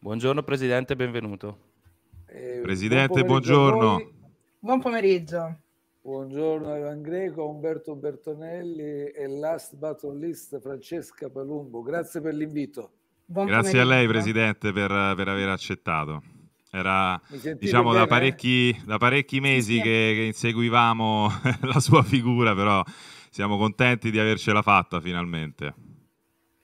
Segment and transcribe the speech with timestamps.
[0.00, 1.58] Buongiorno Presidente, benvenuto.
[2.26, 4.10] Eh, Presidente, buon buongiorno.
[4.60, 5.58] Buon pomeriggio.
[6.00, 11.82] Buongiorno Ivan Greco, Umberto Bertonelli e last but not least Francesca Palumbo.
[11.82, 12.92] Grazie per l'invito.
[13.24, 16.22] Buon Grazie a lei Presidente per, per aver accettato.
[16.70, 17.20] Era
[17.58, 19.80] diciamo da parecchi, da parecchi, mesi sì.
[19.80, 21.28] che, che inseguivamo
[21.72, 22.84] la sua figura, però
[23.30, 25.74] siamo contenti di avercela fatta finalmente.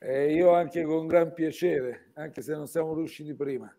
[0.06, 3.74] Eh, io anche con gran piacere, anche se non siamo riusciti prima.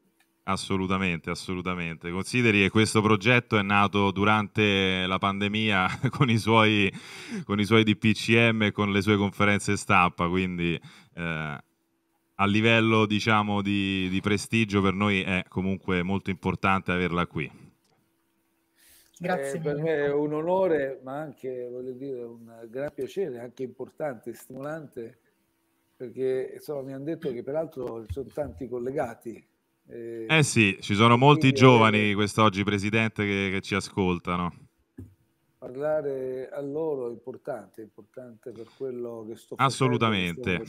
[0.48, 2.10] Assolutamente, assolutamente.
[2.10, 6.92] Consideri che questo progetto è nato durante la pandemia con i suoi,
[7.43, 10.74] con i suoi DPCM e con le sue conferenze stampa, quindi
[11.14, 11.57] eh,
[12.36, 17.51] a livello diciamo, di, di, prestigio per noi è comunque molto importante averla qui.
[19.20, 19.60] Grazie.
[19.60, 24.34] Eh, per me è un onore, ma anche voglio dire, un gran piacere, anche importante,
[24.34, 25.20] stimolante,
[25.96, 29.54] perché insomma, mi hanno detto che peraltro ci sono tanti collegati
[29.88, 34.52] eh, eh sì, ci sono molti giovani quest'oggi, Presidente, che, che, ci ascoltano.
[35.58, 39.64] Parlare a loro è importante, è importante per quello che sto facendo.
[39.64, 40.64] Assolutamente.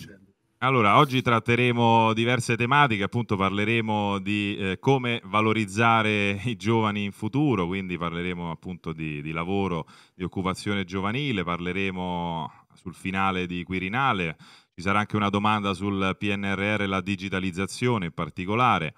[0.59, 7.67] Allora, oggi tratteremo diverse tematiche, appunto parleremo di eh, come valorizzare i giovani in futuro,
[7.67, 14.37] quindi parleremo appunto di, di lavoro, di occupazione giovanile, parleremo sul finale di Quirinale,
[14.77, 18.93] ci sarà anche una domanda sul PNRR e la digitalizzazione in particolare.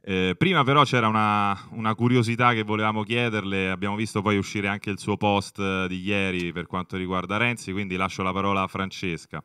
[0.00, 4.88] Eh, prima però c'era una, una, curiosità che volevamo chiederle, abbiamo visto poi uscire anche
[4.88, 8.66] il suo post eh, di ieri per quanto riguarda Renzi, quindi lascio la parola a
[8.68, 9.42] Francesca.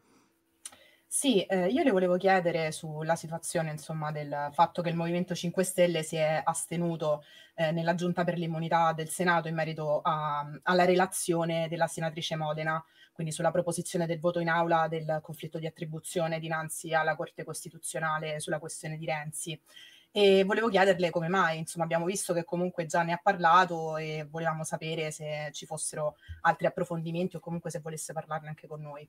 [1.13, 5.61] Sì, eh, io le volevo chiedere sulla situazione, insomma, del fatto che il Movimento 5
[5.61, 7.23] Stelle si è astenuto
[7.55, 12.81] eh, nella Giunta per l'immunità del Senato in merito a, alla relazione della senatrice Modena
[13.11, 18.39] quindi sulla proposizione del voto in aula del conflitto di attribuzione dinanzi alla Corte Costituzionale
[18.39, 19.59] sulla questione di Renzi.
[20.11, 24.25] E volevo chiederle come mai, insomma abbiamo visto che comunque già ne ha parlato e
[24.29, 29.07] volevamo sapere se ci fossero altri approfondimenti o comunque se volesse parlarne anche con noi.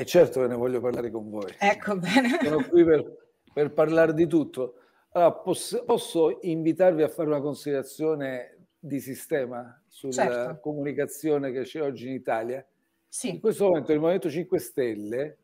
[0.00, 1.54] E certo che ne voglio parlare con voi.
[1.58, 2.38] Ecco, bene.
[2.42, 3.18] Sono qui per,
[3.52, 4.76] per parlare di tutto.
[5.10, 10.60] Allora, posso, posso invitarvi a fare una considerazione di sistema sulla certo.
[10.60, 12.66] comunicazione che c'è oggi in Italia.
[13.06, 13.28] Sì.
[13.28, 15.38] In questo momento il Movimento 5 Stelle,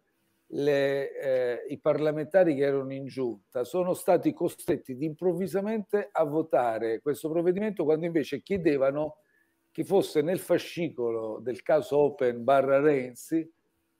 [0.46, 7.28] le, eh, i parlamentari che erano in giunta sono stati costretti improvvisamente a votare questo
[7.28, 9.16] provvedimento quando invece chiedevano
[9.70, 13.52] che fosse nel fascicolo del caso Open barra Renzi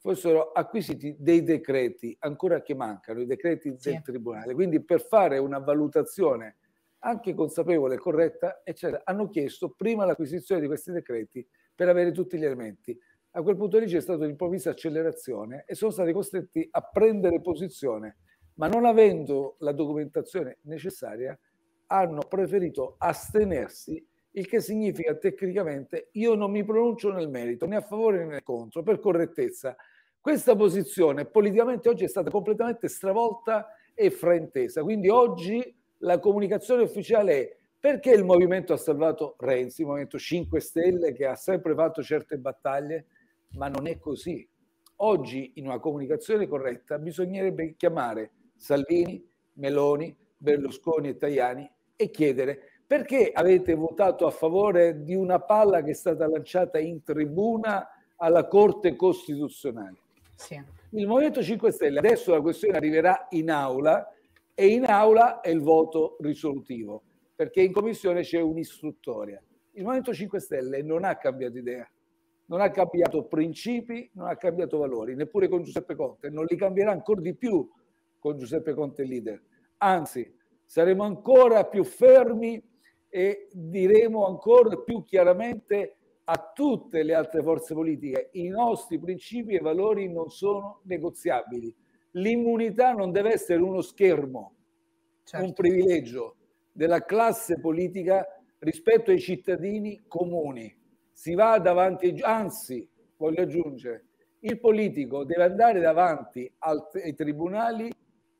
[0.07, 3.91] fossero acquisiti dei decreti ancora che mancano, i decreti sì.
[3.91, 4.55] del Tribunale.
[4.55, 6.59] Quindi per fare una valutazione
[7.01, 12.39] anche consapevole e corretta, eccetera, hanno chiesto prima l'acquisizione di questi decreti per avere tutti
[12.39, 12.97] gli elementi.
[13.33, 18.19] A quel punto lì c'è stata un'improvvisa accelerazione e sono stati costretti a prendere posizione,
[18.55, 21.39] ma non avendo la documentazione necessaria,
[21.89, 24.05] hanno preferito astenersi,
[24.37, 28.83] il che significa tecnicamente io non mi pronuncio nel merito, né a favore né contro,
[28.83, 29.77] per correttezza.
[30.27, 34.83] Questa posizione politicamente oggi è stata completamente stravolta e fraintesa.
[34.83, 35.63] Quindi oggi
[35.99, 41.27] la comunicazione ufficiale è perché il movimento ha salvato Renzi, il movimento 5 Stelle che
[41.27, 43.07] ha sempre fatto certe battaglie,
[43.51, 44.45] ma non è così.
[44.97, 53.31] Oggi in una comunicazione corretta bisognerebbe chiamare Salvini, Meloni, Berlusconi e Tajani e chiedere perché
[53.33, 58.97] avete votato a favore di una palla che è stata lanciata in tribuna alla Corte
[58.97, 60.01] Costituzionale.
[60.37, 60.63] Sì.
[60.91, 64.13] Il Movimento 5 Stelle, adesso la questione arriverà in aula,
[64.55, 67.03] e in aula è il voto risolutivo,
[67.35, 69.43] perché in commissione c'è un'istruttoria.
[69.73, 71.87] Il Movimento 5 Stelle non ha cambiato idea,
[72.47, 76.93] non ha cambiato principi, non ha cambiato valori, neppure con Giuseppe Conte, non li cambierà
[76.93, 77.69] ancora di più
[78.19, 79.43] con Giuseppe Conte leader.
[79.79, 82.63] Anzi, saremo ancora più fermi
[83.09, 85.96] e diremo ancora più chiaramente
[86.29, 91.75] a tutte le altre forze politiche i nostri principi e valori non sono negoziabili
[92.17, 94.55] l'immunità non deve essere uno schermo,
[95.25, 95.47] certo.
[95.47, 96.37] un privilegio
[96.73, 98.27] della classe politica
[98.59, 100.75] rispetto ai cittadini comuni.
[101.13, 104.05] Si va davanti, anzi, voglio aggiungere,
[104.41, 107.91] il politico deve andare davanti ai tribunali,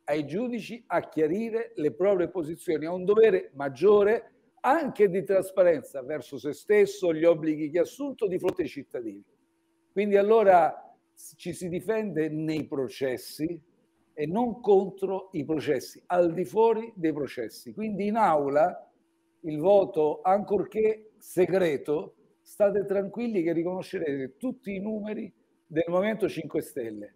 [0.05, 6.39] ai giudici, a chiarire le proprie posizioni, ha un dovere maggiore anche di trasparenza verso
[6.39, 9.23] se stesso, gli obblighi che ha assunto di fronte ai cittadini.
[9.93, 10.95] Quindi allora
[11.37, 13.59] ci si difende nei processi
[14.13, 17.73] e non contro i processi, al di fuori dei processi.
[17.73, 18.91] Quindi in aula
[19.41, 25.33] il voto, ancorché segreto, state tranquilli che riconoscerete tutti i numeri
[25.67, 27.15] del Movimento 5 Stelle.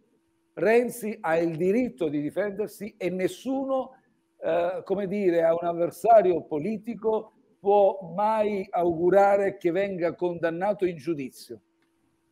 [0.54, 3.92] Renzi ha il diritto di difendersi e nessuno
[4.42, 11.60] eh, come dire, a un avversario politico può mai augurare che venga condannato in giudizio,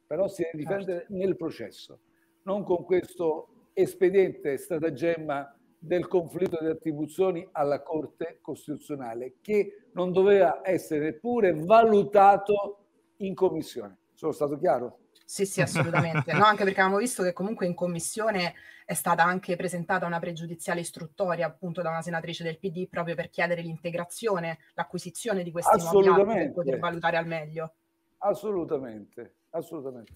[0.06, 1.14] però si deve difendere certo.
[1.14, 2.00] nel processo,
[2.42, 10.60] non con questo espediente stratagemma del conflitto di attribuzioni alla Corte Costituzionale, che non doveva
[10.64, 12.86] essere neppure valutato
[13.18, 13.98] in commissione.
[14.14, 14.98] Sono stato chiaro?
[15.30, 16.32] Sì, sì, assolutamente.
[16.32, 18.54] No, anche perché abbiamo visto che comunque in commissione
[18.86, 23.28] è stata anche presentata una pregiudiziale istruttoria appunto da una senatrice del PD proprio per
[23.28, 27.74] chiedere l'integrazione, l'acquisizione di questi nuovi atti per poter valutare al meglio.
[28.18, 30.12] Assolutamente, assolutamente.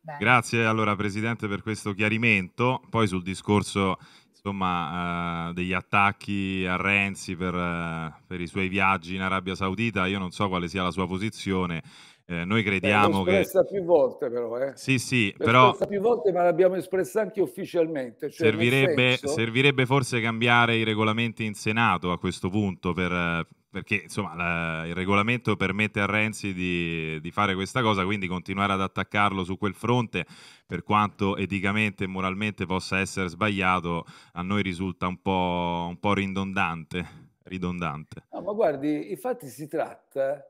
[0.00, 0.18] Bene.
[0.20, 2.82] Grazie allora Presidente per questo chiarimento.
[2.88, 3.98] Poi sul discorso
[4.30, 10.06] insomma, eh, degli attacchi a Renzi per, eh, per, i suoi viaggi in Arabia Saudita,
[10.06, 11.82] io non so quale sia la sua posizione.
[12.28, 13.44] Eh, noi crediamo che...
[13.70, 14.72] più volte però, eh.
[14.74, 15.76] Sì, sì, l'ho però...
[15.86, 18.30] più volte, ma l'abbiamo espressa anche ufficialmente.
[18.30, 19.28] Cioè servirebbe, senso...
[19.28, 24.94] servirebbe, forse cambiare i regolamenti in Senato a questo punto, per, perché insomma, la, il
[24.96, 29.74] regolamento permette a Renzi di, di, fare questa cosa, quindi continuare ad attaccarlo su quel
[29.74, 30.26] fronte,
[30.66, 36.12] per quanto eticamente e moralmente possa essere sbagliato, a noi risulta un po', un po
[36.12, 37.06] ridondante.
[37.44, 38.24] ridondante.
[38.32, 40.44] No, ma guardi, infatti si tratta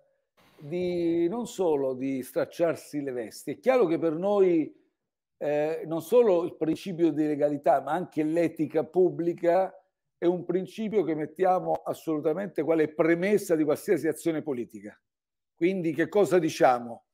[0.60, 4.74] di non solo di stracciarsi le vesti, è chiaro che per noi
[5.38, 9.72] eh, non solo il principio di legalità, ma anche l'etica pubblica
[10.18, 14.98] è un principio che mettiamo assolutamente quale premessa di qualsiasi azione politica.
[15.54, 17.04] Quindi che cosa diciamo?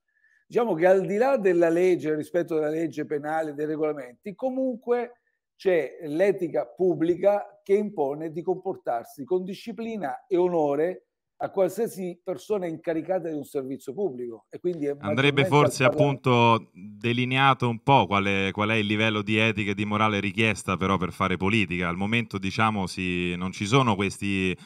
[0.47, 5.21] Diciamo che al di là della legge, rispetto alla legge penale, dei regolamenti, comunque
[5.56, 11.06] c'è l'etica pubblica che impone di comportarsi con disciplina e onore
[11.43, 14.47] a qualsiasi persona incaricata di un servizio pubblico.
[14.49, 19.39] E quindi Andrebbe forse appunto delineato un po' qual è, qual è, il livello di
[19.39, 21.89] etica e di morale richiesta però per fare politica.
[21.89, 24.56] Al momento diciamo si, non ci sono questi,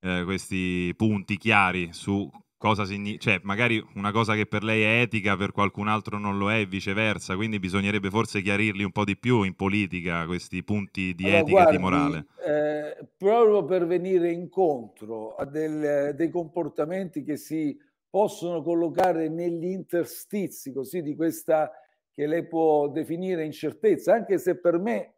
[0.00, 2.28] eh, questi punti chiari su
[2.64, 6.38] cosa significa, cioè magari una cosa che per lei è etica, per qualcun altro non
[6.38, 10.64] lo è e viceversa, quindi bisognerebbe forse chiarirli un po' di più in politica questi
[10.64, 12.26] punti di allora, etica guardi, e di morale.
[12.46, 17.76] Eh, proprio per venire incontro a del, dei comportamenti che si
[18.08, 21.70] possono collocare negli interstizi così di questa
[22.10, 25.16] che lei può definire incertezza, anche se per me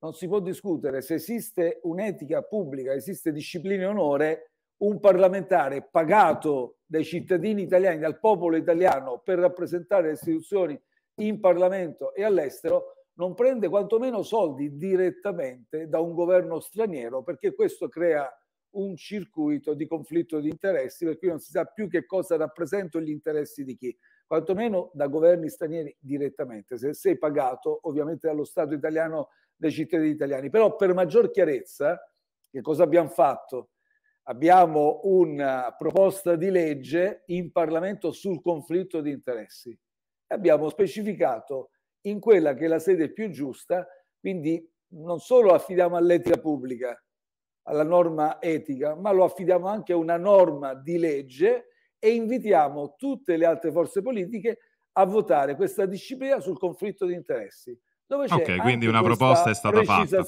[0.00, 6.77] non si può discutere se esiste un'etica pubblica, esiste disciplina e onore, un parlamentare pagato
[6.88, 10.80] dai cittadini italiani, dal popolo italiano per rappresentare le istituzioni
[11.16, 17.88] in Parlamento e all'estero, non prende quantomeno soldi direttamente da un governo straniero perché questo
[17.88, 18.26] crea
[18.70, 23.04] un circuito di conflitto di interessi per cui non si sa più che cosa rappresentano
[23.04, 23.96] gli interessi di chi,
[24.26, 26.78] quantomeno da governi stranieri direttamente.
[26.78, 30.48] Se sei pagato ovviamente dallo Stato italiano, dai cittadini italiani.
[30.48, 32.00] Però per maggior chiarezza,
[32.50, 33.70] che cosa abbiamo fatto?
[34.28, 39.76] Abbiamo una proposta di legge in Parlamento sul conflitto di interessi.
[40.28, 41.70] Abbiamo specificato
[42.02, 43.86] in quella che è la sede più giusta,
[44.20, 47.02] quindi non solo affidiamo all'etica pubblica,
[47.62, 53.36] alla norma etica, ma lo affidiamo anche a una norma di legge e invitiamo tutte
[53.36, 54.58] le altre forze politiche
[54.92, 57.78] a votare questa disciplina sul conflitto di interessi.
[58.06, 60.22] Dove c'è ok, quindi una proposta è stata fatta.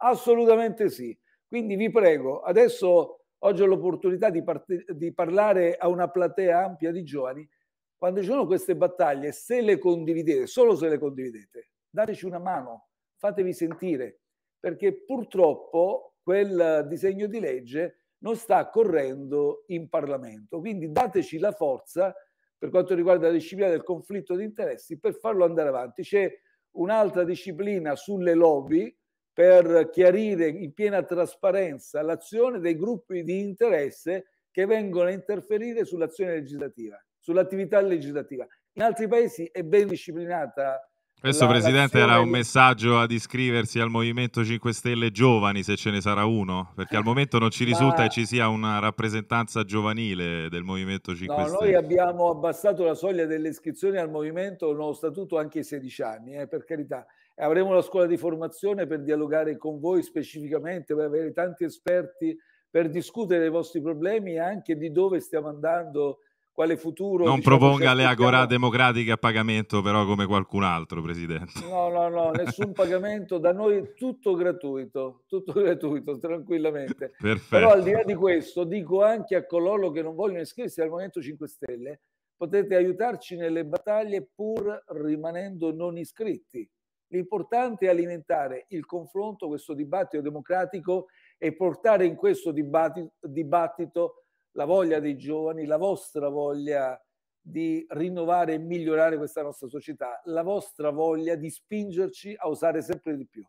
[0.00, 1.16] Assolutamente sì.
[1.48, 6.92] Quindi vi prego, adesso oggi ho l'opportunità di, part- di parlare a una platea ampia
[6.92, 7.48] di giovani.
[7.96, 12.88] Quando ci sono queste battaglie, se le condividete, solo se le condividete, dateci una mano,
[13.16, 14.20] fatevi sentire,
[14.60, 20.60] perché purtroppo quel disegno di legge non sta correndo in Parlamento.
[20.60, 22.14] Quindi dateci la forza
[22.58, 26.02] per quanto riguarda la disciplina del conflitto di interessi per farlo andare avanti.
[26.02, 26.30] C'è
[26.72, 28.94] un'altra disciplina sulle lobby
[29.38, 36.32] per chiarire in piena trasparenza l'azione dei gruppi di interesse che vengono a interferire sull'azione
[36.32, 38.44] legislativa, sull'attività legislativa.
[38.72, 40.84] In altri paesi è ben disciplinata.
[41.20, 45.92] Questo, la, Presidente, era un messaggio ad iscriversi al Movimento 5 Stelle giovani, se ce
[45.92, 48.02] ne sarà uno, perché al momento non ci risulta Ma...
[48.08, 51.60] che ci sia una rappresentanza giovanile del Movimento 5 no, Stelle.
[51.60, 56.36] Noi abbiamo abbassato la soglia delle iscrizioni al Movimento, nuovo statuto, anche ai 16 anni,
[56.36, 57.06] eh, per carità
[57.38, 62.36] avremo la scuola di formazione per dialogare con voi specificamente, per avere tanti esperti
[62.70, 66.20] per discutere dei vostri problemi e anche di dove stiamo andando,
[66.52, 67.24] quale futuro.
[67.24, 71.60] Non diciamo, proponga le agorà democratiche a pagamento però come qualcun altro, Presidente.
[71.62, 77.12] No, no, no, nessun pagamento, da noi tutto gratuito, tutto gratuito, tranquillamente.
[77.18, 77.56] Perfetto.
[77.56, 80.88] Però al di là di questo dico anche a coloro che non vogliono iscriversi al
[80.88, 82.00] Movimento 5 Stelle,
[82.36, 86.68] potete aiutarci nelle battaglie pur rimanendo non iscritti
[87.08, 91.06] L'importante è alimentare il confronto, questo dibattito democratico
[91.38, 97.00] e portare in questo dibattito, dibattito la voglia dei giovani, la vostra voglia
[97.40, 103.16] di rinnovare e migliorare questa nostra società, la vostra voglia di spingerci a usare sempre
[103.16, 103.42] di più.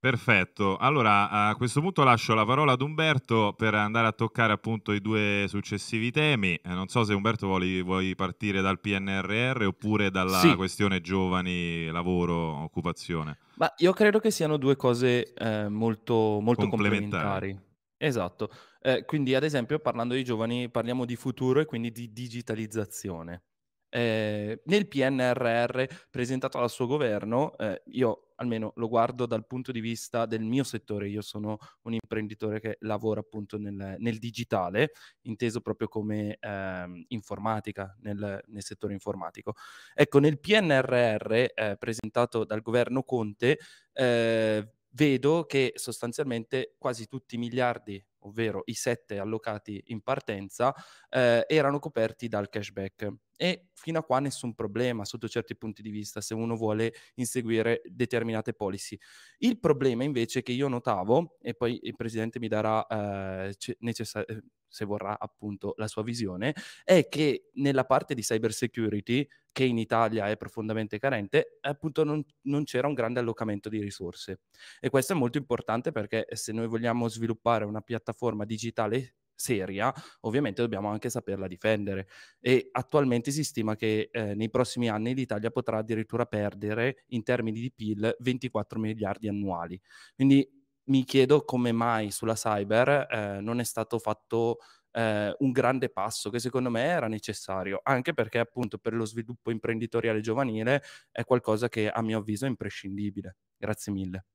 [0.00, 4.92] Perfetto, allora a questo punto lascio la parola ad Umberto per andare a toccare appunto
[4.92, 6.54] i due successivi temi.
[6.54, 10.54] Eh, non so se Umberto vuoi, vuoi, partire dal PNRR oppure dalla sì.
[10.54, 13.38] questione giovani, lavoro, occupazione.
[13.56, 17.22] Ma io credo che siano due cose eh, molto, molto complementari.
[17.24, 17.66] complementari.
[17.96, 18.50] Esatto,
[18.80, 23.42] eh, quindi ad esempio parlando di giovani parliamo di futuro e quindi di digitalizzazione.
[23.90, 29.80] Eh, nel PNRR presentato dal suo governo, eh, io almeno lo guardo dal punto di
[29.80, 34.92] vista del mio settore, io sono un imprenditore che lavora appunto nel, nel digitale,
[35.22, 39.54] inteso proprio come eh, informatica, nel, nel, settore informatico.
[39.94, 43.58] Ecco, nel PNRR eh, presentato dal governo Conte,
[43.92, 50.74] eh, vedo che sostanzialmente quasi tutti i miliardi ovvero i sette allocati in partenza,
[51.08, 53.08] eh, erano coperti dal cashback.
[53.36, 57.80] E fino a qua nessun problema sotto certi punti di vista se uno vuole inseguire
[57.84, 58.98] determinate policy.
[59.38, 64.42] Il problema invece che io notavo, e poi il Presidente mi darà eh, necessar- eh,
[64.68, 69.78] se vorrà appunto la sua visione, è che nella parte di cyber security, che in
[69.78, 74.40] Italia è profondamente carente, appunto non, non c'era un grande allocamento di risorse.
[74.80, 80.62] E questo è molto importante perché se noi vogliamo sviluppare una piattaforma digitale seria, ovviamente
[80.62, 82.08] dobbiamo anche saperla difendere
[82.40, 87.60] e attualmente si stima che eh, nei prossimi anni l'Italia potrà addirittura perdere in termini
[87.60, 89.80] di PIL 24 miliardi annuali.
[90.14, 90.57] Quindi
[90.88, 94.58] mi chiedo come mai sulla cyber eh, non è stato fatto
[94.90, 99.50] eh, un grande passo che secondo me era necessario, anche perché appunto per lo sviluppo
[99.50, 103.36] imprenditoriale giovanile è qualcosa che a mio avviso è imprescindibile.
[103.56, 104.26] Grazie mille.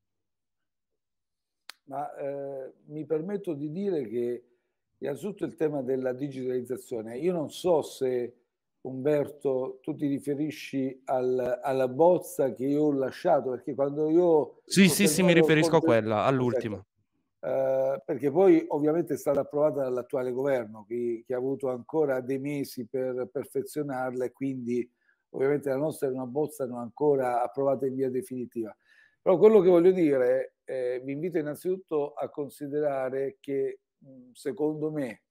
[1.86, 4.54] Ma eh, mi permetto di dire che
[5.04, 7.18] Innanzitutto il tema della digitalizzazione.
[7.18, 8.43] Io non so se
[8.84, 14.62] Umberto, tu ti riferisci al, alla bozza che io ho lasciato, perché quando io...
[14.66, 15.86] Sì, sì, sì, mi riferisco conte...
[15.86, 16.76] a quella, all'ultima.
[16.76, 22.40] Uh, perché poi ovviamente è stata approvata dall'attuale governo che, che, ha avuto ancora dei
[22.40, 24.90] mesi per perfezionarla e quindi
[25.32, 28.76] ovviamente la nostra è una bozza non ancora approvata in via definitiva.
[29.22, 33.80] Però quello che voglio dire, eh, vi invito innanzitutto a considerare che
[34.34, 35.24] secondo me,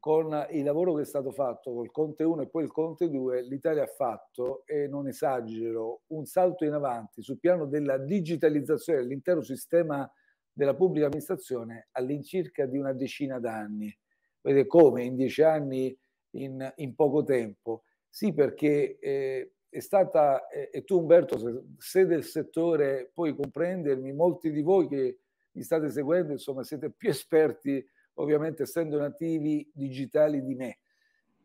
[0.00, 3.42] con il lavoro che è stato fatto col Conte 1 e poi il Conte 2,
[3.42, 9.42] l'Italia ha fatto, e non esagero, un salto in avanti sul piano della digitalizzazione dell'intero
[9.42, 10.10] sistema
[10.50, 13.94] della pubblica amministrazione all'incirca di una decina d'anni.
[14.40, 15.96] Vedete come in dieci anni,
[16.30, 17.84] in, in poco tempo.
[18.08, 24.14] Sì, perché eh, è stata, eh, e tu Umberto, se, se del settore puoi comprendermi,
[24.14, 25.18] molti di voi che
[25.52, 27.86] mi state seguendo, insomma, siete più esperti,
[28.20, 30.78] ovviamente, essendo nativi digitali di me.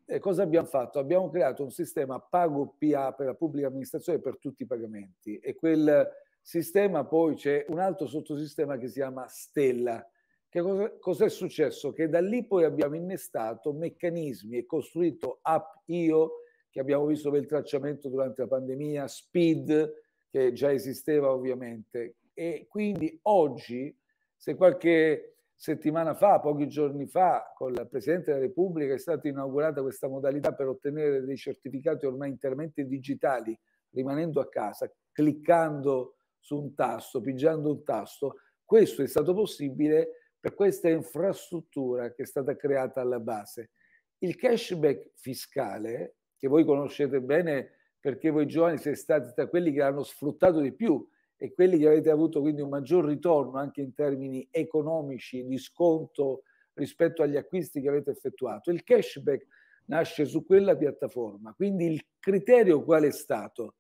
[0.06, 1.00] E cosa abbiamo fatto?
[1.00, 5.56] Abbiamo creato un sistema pago PA per la pubblica amministrazione per tutti i pagamenti e
[5.56, 6.08] quel
[6.42, 10.08] sistema poi c'è un altro sottosistema che si chiama Stella.
[10.48, 11.92] Che cosa, cos'è successo?
[11.92, 17.42] Che da lì poi abbiamo innestato meccanismi e costruito app IO che abbiamo visto per
[17.42, 19.94] il tracciamento durante la pandemia, Speed
[20.30, 23.98] che già esisteva ovviamente, e quindi oggi,
[24.36, 29.82] se qualche settimana fa, pochi giorni fa, con il Presidente della Repubblica è stata inaugurata
[29.82, 33.58] questa modalità per ottenere dei certificati ormai interamente digitali,
[33.92, 40.54] rimanendo a casa, cliccando su un tasto, pigiando un tasto, questo è stato possibile per
[40.54, 43.72] questa infrastruttura che è stata creata alla base.
[44.20, 49.82] Il cashback fiscale, che voi conoscete bene perché voi giovani siete stati tra quelli che
[49.82, 51.04] hanno sfruttato di più
[51.38, 56.44] e quelli che avete avuto quindi un maggior ritorno anche in termini economici di sconto
[56.74, 58.72] rispetto agli acquisti che avete effettuato.
[58.72, 59.46] Il cashback
[59.86, 63.76] nasce su quella piattaforma, quindi il criterio qual è stato?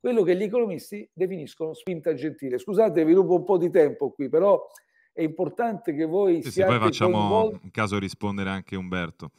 [0.00, 2.58] Quello che gli economisti definiscono spinta gentile.
[2.58, 4.66] Scusate, vi rubo un po' di tempo qui, però
[5.12, 7.60] è importante che voi sì, siate sì, poi facciamo coinvolti.
[7.64, 9.32] in caso rispondere anche Umberto.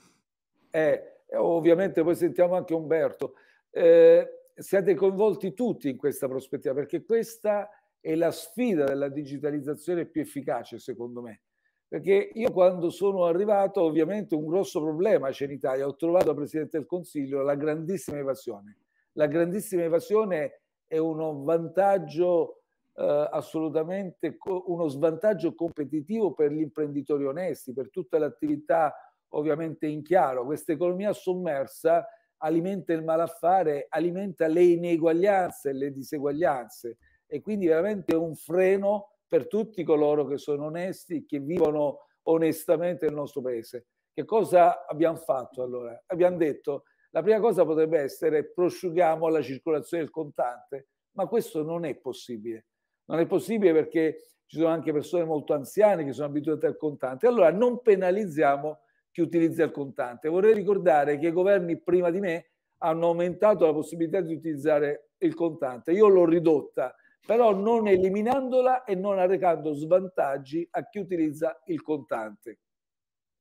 [0.70, 3.34] Eh, ovviamente poi sentiamo anche Umberto.
[3.72, 10.22] Eh, siate coinvolti tutti in questa prospettiva, perché questa è la sfida della digitalizzazione più
[10.22, 11.42] efficace, secondo me.
[11.88, 16.36] Perché io quando sono arrivato, ovviamente un grosso problema c'è in Italia, ho trovato al
[16.36, 18.78] Presidente del Consiglio la grandissima evasione.
[19.14, 22.62] La grandissima evasione è uno vantaggio
[22.96, 28.94] eh, assolutamente, uno svantaggio competitivo per gli imprenditori onesti, per tutta l'attività
[29.30, 30.46] ovviamente in chiaro.
[30.46, 32.08] Questa economia sommersa
[32.42, 39.14] alimenta il malaffare, alimenta le ineguaglianze e le diseguaglianze e quindi veramente è un freno
[39.28, 43.86] per tutti coloro che sono onesti, che vivono onestamente nel nostro paese.
[44.14, 46.04] Che cosa abbiamo fatto allora?
[46.08, 51.86] Abbiamo detto la prima cosa potrebbe essere prosciughiamo la circolazione del contante, ma questo non
[51.86, 52.68] è possibile.
[53.06, 57.28] Non è possibile perché ci sono anche persone molto anziane che sono abituate al contante.
[57.28, 58.80] Allora non penalizziamo
[59.12, 60.30] chi utilizza il contante.
[60.30, 65.34] Vorrei ricordare che i governi prima di me hanno aumentato la possibilità di utilizzare il
[65.36, 65.92] contante.
[65.92, 72.60] Io l'ho ridotta, però non eliminandola e non arrecando svantaggi a chi utilizza il contante.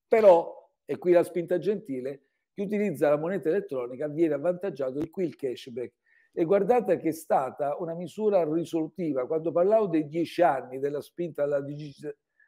[0.07, 5.25] Però, e qui la spinta gentile, chi utilizza la moneta elettronica viene avvantaggiato di qui
[5.25, 5.95] il cashback.
[6.33, 9.27] E guardate che è stata una misura risolutiva.
[9.27, 11.61] Quando parlavo dei dieci anni della spinta alla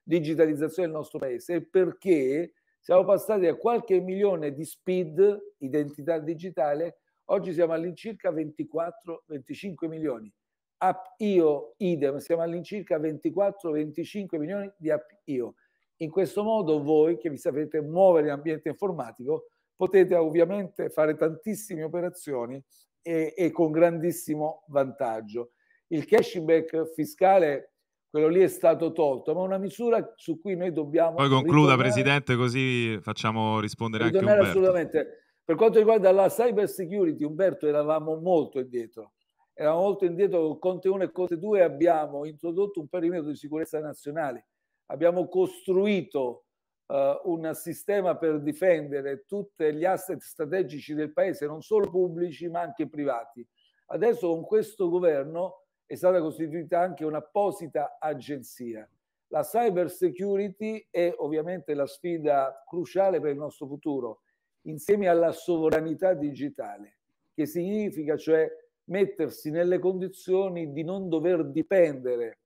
[0.05, 7.53] digitalizzazione del nostro paese, perché siamo passati a qualche milione di SPID, identità digitale, oggi
[7.53, 10.31] siamo all'incirca 24-25 milioni.
[10.79, 15.55] App IO, idem, siamo all'incirca 24-25 milioni di app IO.
[15.99, 19.47] In questo modo voi che vi sapete muovere in ambiente informatico
[19.77, 22.61] potete ovviamente fare tantissime operazioni
[23.01, 25.53] e, e con grandissimo vantaggio.
[25.87, 27.72] Il cashback fiscale
[28.13, 31.15] quello lì è stato tolto, ma una misura su cui noi dobbiamo...
[31.15, 34.43] Poi concluda, Presidente, così facciamo rispondere anche Umberto.
[34.43, 35.07] assolutamente.
[35.43, 39.15] Per quanto riguarda la cyber security, Umberto, eravamo molto indietro.
[39.55, 43.81] Eravamo molto indietro con Conte 1 e Conte 2 abbiamo introdotto un perimetro di sicurezza
[43.81, 44.49] nazionale.
[44.91, 46.45] Abbiamo costruito
[46.89, 52.61] uh, un sistema per difendere tutti gli asset strategici del paese, non solo pubblici ma
[52.61, 53.43] anche privati.
[53.87, 58.89] Adesso con questo governo è stata costituita anche un'apposita agenzia.
[59.29, 64.23] La cyber security è ovviamente la sfida cruciale per il nostro futuro,
[64.63, 66.99] insieme alla sovranità digitale,
[67.35, 68.51] che significa cioè
[68.85, 72.41] mettersi nelle condizioni di non dover dipendere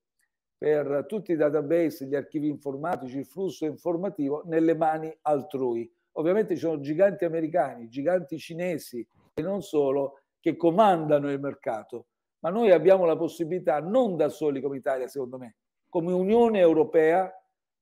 [0.56, 5.90] per tutti i database, gli archivi informatici, il flusso informativo nelle mani altrui.
[6.12, 12.06] Ovviamente ci sono giganti americani, giganti cinesi e non solo che comandano il mercato,
[12.47, 15.56] ma noi abbiamo la possibilità, non da soli come Italia secondo me,
[15.89, 17.28] come Unione Europea,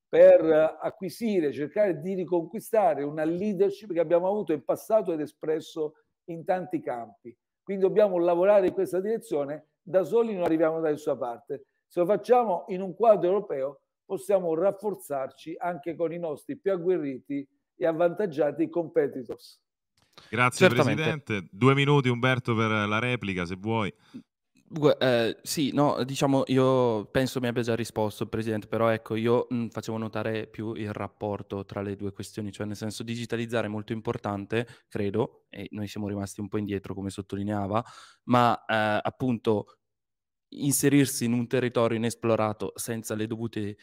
[0.09, 5.97] per acquisire, cercare di riconquistare una leadership che abbiamo avuto in passato ed espresso
[6.31, 7.37] in tanti campi.
[7.63, 11.67] Quindi dobbiamo lavorare in questa direzione, da soli non arriviamo da nessuna parte.
[11.87, 17.47] Se lo facciamo in un quadro europeo, possiamo rafforzarci anche con i nostri più agguerriti
[17.77, 19.61] e avvantaggiati competitors.
[20.31, 21.03] Grazie Certamente.
[21.03, 21.49] Presidente.
[21.51, 23.93] Due minuti Umberto per la replica, se vuoi.
[24.99, 29.47] Eh, sì, no, diciamo, io penso mi abbia già risposto il Presidente, però ecco, io
[29.49, 33.71] mh, facevo notare più il rapporto tra le due questioni, cioè nel senso digitalizzare è
[33.71, 37.85] molto importante, credo, e noi siamo rimasti un po' indietro come sottolineava,
[38.25, 39.77] ma eh, appunto
[40.57, 43.77] inserirsi in un territorio inesplorato senza le dovute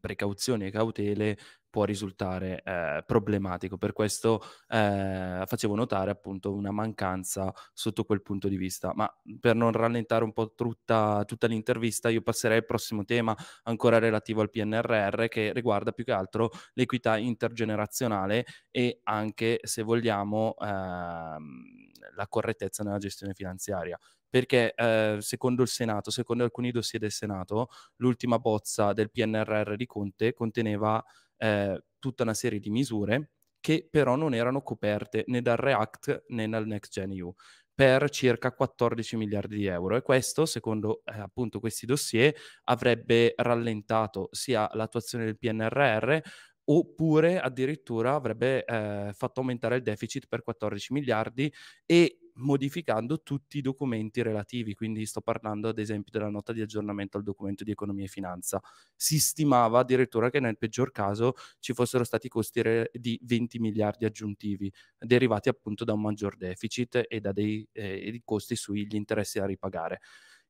[0.00, 1.36] precauzioni e cautele
[1.70, 3.78] può risultare eh, problematico.
[3.78, 8.92] Per questo eh, facevo notare appunto una mancanza sotto quel punto di vista.
[8.94, 13.98] Ma per non rallentare un po' tutta, tutta l'intervista, io passerei al prossimo tema ancora
[13.98, 21.88] relativo al PNRR che riguarda più che altro l'equità intergenerazionale e anche, se vogliamo, ehm,
[22.16, 23.98] la correttezza nella gestione finanziaria
[24.30, 29.86] perché eh, secondo il Senato, secondo alcuni dossier del Senato, l'ultima bozza del PNRR di
[29.86, 31.02] Conte conteneva
[31.36, 36.48] eh, tutta una serie di misure che però non erano coperte né dal React né
[36.48, 37.32] dal Next Gen EU
[37.74, 39.96] per circa 14 miliardi di euro.
[39.96, 46.18] E questo, secondo eh, appunto questi dossier, avrebbe rallentato sia l'attuazione del PNRR
[46.64, 51.52] oppure addirittura avrebbe eh, fatto aumentare il deficit per 14 miliardi
[51.86, 57.16] e modificando tutti i documenti relativi, quindi sto parlando ad esempio della nota di aggiornamento
[57.16, 58.60] al documento di economia e finanza.
[58.96, 64.04] Si stimava addirittura che nel peggior caso ci fossero stati costi re- di 20 miliardi
[64.04, 69.46] aggiuntivi, derivati appunto da un maggior deficit e da dei eh, costi sugli interessi da
[69.46, 70.00] ripagare.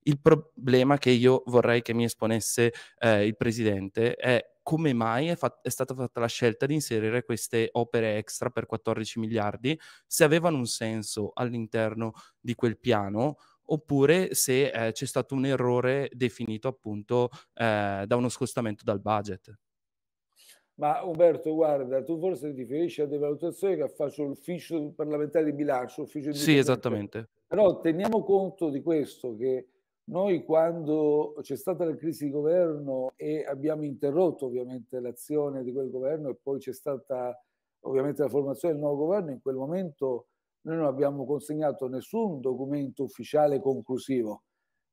[0.02, 5.36] Il problema che io vorrei che mi esponesse eh, il Presidente è come mai è,
[5.36, 10.24] fat- è, stata fatta la scelta di inserire queste opere extra per 14 miliardi, se
[10.24, 16.68] avevano un senso all'interno di quel piano oppure se eh, c'è stato un errore definito
[16.68, 19.58] appunto eh, da uno scostamento dal budget.
[20.74, 25.52] Ma Umberto, guarda, tu forse ti riferisci a delle valutazioni che faccio l'ufficio parlamentare di
[25.52, 27.28] bilancio, l'ufficio Sì, esattamente.
[27.46, 29.66] Però teniamo conto di questo, che
[30.10, 35.88] noi quando c'è stata la crisi di governo e abbiamo interrotto ovviamente l'azione di quel
[35.88, 37.40] governo e poi c'è stata
[37.84, 40.26] ovviamente la formazione del nuovo governo, in quel momento
[40.62, 44.42] noi non abbiamo consegnato nessun documento ufficiale conclusivo,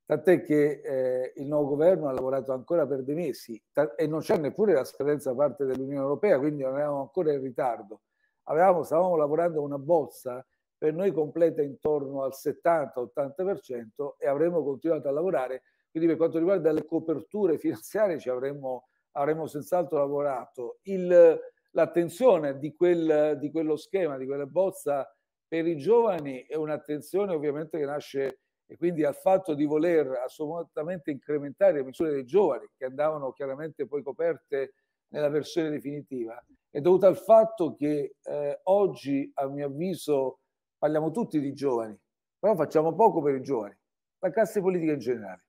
[0.06, 3.62] tant'è che eh, il nuovo governo ha lavorato ancora per dei mesi
[3.96, 7.42] e non c'è neppure la scadenza da parte dell'Unione Europea, quindi non eravamo ancora in
[7.42, 8.02] ritardo.
[8.44, 10.46] Avevamo, stavamo lavorando una bozza
[10.78, 15.64] per noi completa intorno al 70-80% e avremmo continuato a lavorare.
[15.90, 20.80] Quindi per quanto riguarda le coperture finanziarie ci avremmo, avremmo senz'altro lavorato.
[20.84, 21.40] Il,
[21.72, 25.12] l'attenzione di, quel, di quello schema, di quella bozza
[25.48, 31.10] per i giovani è un'attenzione ovviamente che nasce e quindi al fatto di voler assolutamente
[31.10, 34.74] incrementare le misure dei giovani che andavano chiaramente poi coperte
[35.10, 40.40] nella versione definitiva è dovuta al fatto che eh, oggi a mio avviso
[40.78, 41.98] parliamo tutti di giovani
[42.40, 43.76] però facciamo poco per i giovani
[44.20, 45.46] la classe politica in generale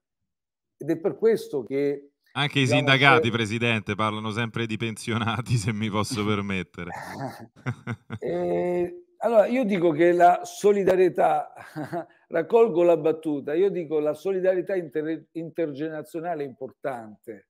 [0.76, 3.32] ed è per questo che anche i sindacati, se...
[3.32, 6.92] Presidente, parlano sempre di pensionati, se mi posso permettere.
[8.20, 11.52] eh, allora, io dico che la solidarietà,
[12.28, 17.48] raccolgo la battuta, io dico la solidarietà inter- intergenerazionale è importante,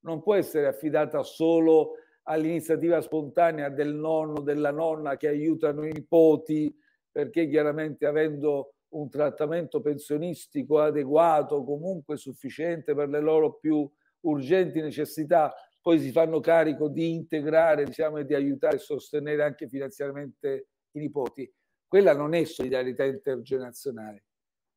[0.00, 1.92] non può essere affidata solo
[2.24, 6.76] all'iniziativa spontanea del nonno, della nonna che aiutano i nipoti,
[7.10, 13.88] perché chiaramente avendo un trattamento pensionistico adeguato, comunque sufficiente per le loro più
[14.20, 19.68] urgenti necessità, poi si fanno carico di integrare diciamo, e di aiutare e sostenere anche
[19.68, 21.50] finanziariamente i nipoti.
[21.86, 24.24] Quella non è solidarietà intergenerazionale.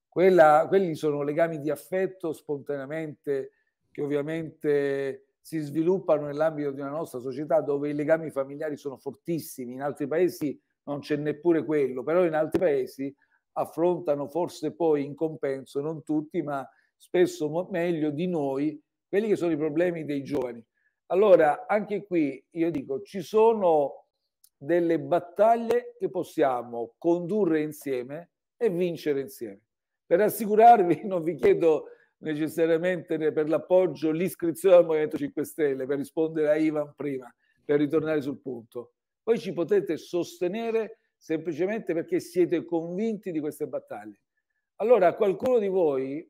[0.07, 3.51] Quella, quelli sono legami di affetto spontaneamente
[3.91, 9.73] che ovviamente si sviluppano nell'ambito di una nostra società dove i legami familiari sono fortissimi.
[9.73, 10.57] In altri paesi
[10.91, 13.15] non c'è neppure quello, però in altri paesi
[13.53, 19.51] affrontano forse poi in compenso, non tutti, ma spesso meglio di noi, quelli che sono
[19.51, 20.63] i problemi dei giovani.
[21.07, 24.05] Allora, anche qui io dico, ci sono
[24.55, 29.61] delle battaglie che possiamo condurre insieme e vincere insieme.
[30.05, 31.87] Per assicurarvi, non vi chiedo
[32.19, 37.33] necessariamente per l'appoggio l'iscrizione al Movimento 5 Stelle, per rispondere a Ivan prima,
[37.65, 38.93] per ritornare sul punto.
[39.23, 44.21] Poi ci potete sostenere semplicemente perché siete convinti di queste battaglie.
[44.77, 46.27] Allora, a qualcuno di voi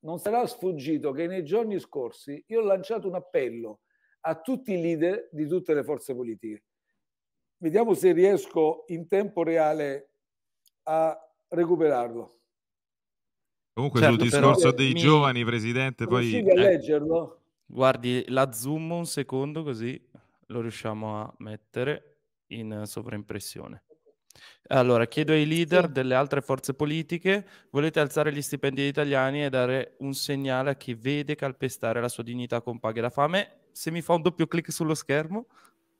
[0.00, 3.80] non sarà sfuggito che nei giorni scorsi io ho lanciato un appello
[4.22, 6.64] a tutti i leader di tutte le forze politiche.
[7.58, 10.10] Vediamo se riesco in tempo reale
[10.84, 11.16] a
[11.48, 12.34] recuperarlo.
[13.72, 15.00] Comunque certo, sul discorso dei mi...
[15.00, 16.34] giovani, Presidente, poi...
[16.34, 17.42] a eh, leggerlo?
[17.64, 20.00] Guardi, la zoom un secondo così
[20.46, 22.15] lo riusciamo a mettere
[22.48, 23.82] in sovraimpressione.
[24.68, 25.92] Allora, chiedo ai leader sì.
[25.92, 30.74] delle altre forze politiche, volete alzare gli stipendi agli italiani e dare un segnale a
[30.74, 33.68] chi vede calpestare la sua dignità con paghe da fame?
[33.72, 35.46] Se mi fa un doppio clic sullo schermo.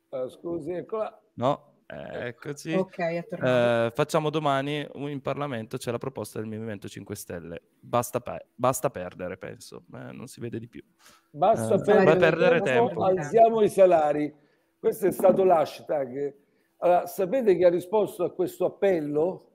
[0.08, 1.20] Uh, scusi, eccola.
[1.34, 2.72] No, eccoci.
[2.72, 7.62] Ok, eh, facciamo domani in Parlamento, c'è la proposta del Movimento 5 Stelle.
[7.78, 9.84] Basta, pe- basta perdere, penso.
[9.94, 10.82] Eh, non si vede di più.
[11.30, 13.04] Basta eh, perdere, perdere tempo.
[13.04, 14.44] Alziamo i salari.
[14.78, 16.34] Questo è stato l'hashtag
[16.78, 19.50] allora, sapete chi ha risposto a questo appello?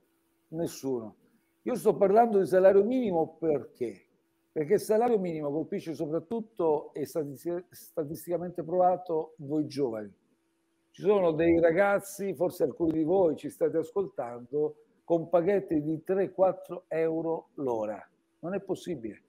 [0.49, 1.15] Nessuno.
[1.63, 4.07] Io sto parlando di salario minimo perché?
[4.51, 10.11] Perché il salario minimo colpisce soprattutto, è statisticamente provato, voi giovani.
[10.89, 16.81] Ci sono dei ragazzi, forse alcuni di voi ci state ascoltando, con paghetti di 3-4
[16.87, 18.03] euro l'ora.
[18.39, 19.21] Non è possibile.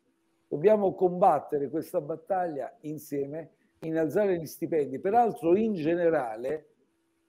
[0.49, 3.51] Dobbiamo combattere questa battaglia insieme,
[3.83, 4.99] innalzare gli stipendi.
[4.99, 6.69] Peraltro, in generale,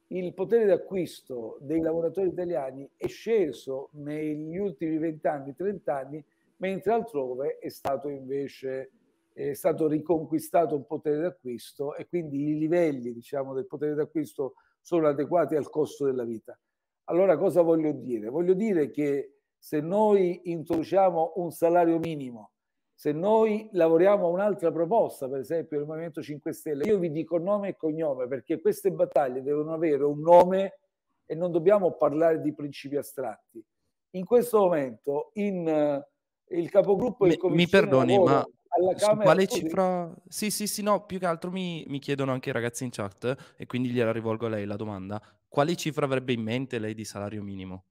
[0.07, 6.25] il potere d'acquisto dei lavoratori italiani è sceso negli ultimi 20 anni, 30 anni,
[6.57, 8.91] mentre altrove è stato invece
[9.33, 15.07] è stato riconquistato un potere d'acquisto e quindi i livelli diciamo, del potere d'acquisto sono
[15.07, 16.57] adeguati al costo della vita.
[17.05, 18.29] Allora cosa voglio dire?
[18.29, 22.51] Voglio dire che se noi introduciamo un salario minimo
[22.95, 27.37] se noi lavoriamo a un'altra proposta, per esempio il Movimento 5 Stelle, io vi dico
[27.37, 30.79] nome e cognome perché queste battaglie devono avere un nome
[31.25, 33.63] e non dobbiamo parlare di principi astratti.
[34.11, 40.13] In questo momento in, uh, il capogruppo mi, mi perdoni, ma alla Camera quale cifra?
[40.27, 43.53] Sì, sì, sì, no, più che altro mi, mi, chiedono anche i ragazzi in chat
[43.57, 45.21] e quindi gliela rivolgo a lei la domanda.
[45.47, 47.85] Quale cifra avrebbe in mente lei di salario minimo?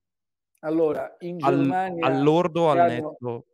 [0.60, 2.06] Allora, in Germania...
[2.06, 3.46] Al, all'ordo o al netto?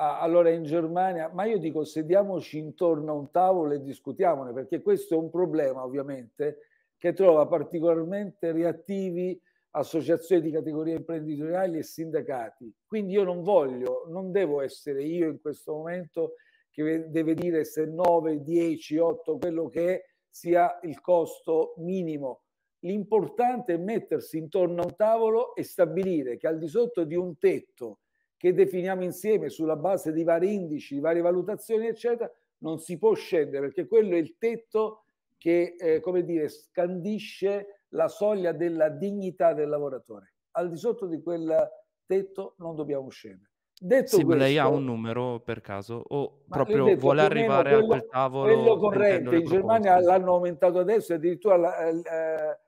[0.00, 5.14] Allora in Germania, ma io dico sediamoci intorno a un tavolo e discutiamone, perché questo
[5.14, 6.58] è un problema ovviamente
[6.96, 12.72] che trova particolarmente reattivi associazioni di categorie imprenditoriali e sindacati.
[12.86, 16.34] Quindi io non voglio, non devo essere io in questo momento
[16.70, 22.42] che deve dire se 9, 10, 8, quello che è, sia il costo minimo.
[22.80, 27.36] L'importante è mettersi intorno a un tavolo e stabilire che al di sotto di un
[27.36, 27.98] tetto
[28.38, 33.66] che definiamo insieme sulla base di vari indici, varie valutazioni, eccetera, non si può scendere
[33.66, 35.02] perché quello è il tetto
[35.36, 40.34] che, eh, come dire, scandisce la soglia della dignità del lavoratore.
[40.52, 41.68] Al di sotto di quel
[42.06, 43.50] tetto non dobbiamo scendere.
[43.80, 47.84] Detto sì, questo, lei ha un numero per caso o proprio detto, vuole arrivare quello,
[47.84, 48.54] a quel tavolo?
[48.54, 52.58] Quello corrente in Germania l'hanno aumentato adesso e addirittura la, eh,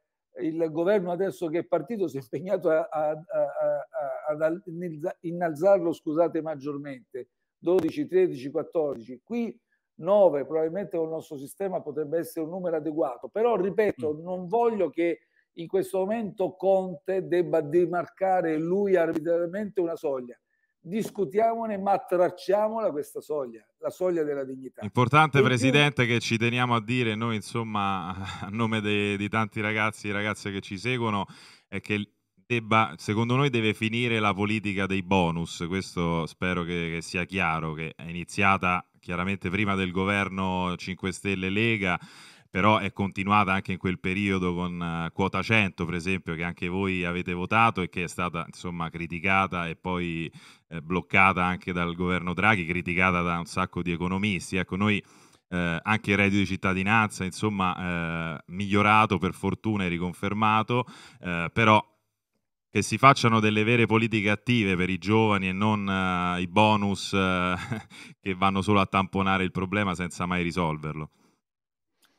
[0.47, 3.19] il governo adesso che è partito si è impegnato a, a, a,
[4.31, 4.63] ad
[5.21, 9.21] innalzarlo, scusate, maggiormente, 12, 13, 14.
[9.23, 9.59] Qui
[10.01, 14.23] 9 probabilmente con il nostro sistema potrebbe essere un numero adeguato, però ripeto, mm.
[14.23, 15.21] non voglio che
[15.55, 20.39] in questo momento Conte debba demarcare lui arbitrariamente una soglia
[20.83, 24.83] discutiamone, ma tracciamola questa soglia, la soglia della dignità.
[24.83, 26.15] Importante, e Presidente, più...
[26.15, 30.51] che ci teniamo a dire noi, insomma, a nome de, di tanti ragazzi e ragazze
[30.51, 31.27] che ci seguono,
[31.69, 32.20] è che
[32.51, 35.65] debba, secondo noi deve finire la politica dei bonus.
[35.69, 41.49] Questo spero che, che sia chiaro, che è iniziata chiaramente prima del governo 5 Stelle
[41.49, 41.99] Lega
[42.51, 46.67] però è continuata anche in quel periodo con uh, quota 100 per esempio che anche
[46.67, 50.31] voi avete votato e che è stata insomma criticata e poi
[50.69, 54.57] eh, bloccata anche dal governo Draghi, criticata da un sacco di economisti.
[54.57, 55.01] Ecco, noi
[55.51, 60.85] eh, anche il reddito di cittadinanza, insomma, eh, migliorato per fortuna e riconfermato,
[61.21, 61.85] eh, però
[62.71, 67.11] che si facciano delle vere politiche attive per i giovani e non uh, i bonus
[67.11, 67.57] uh,
[68.21, 71.11] che vanno solo a tamponare il problema senza mai risolverlo.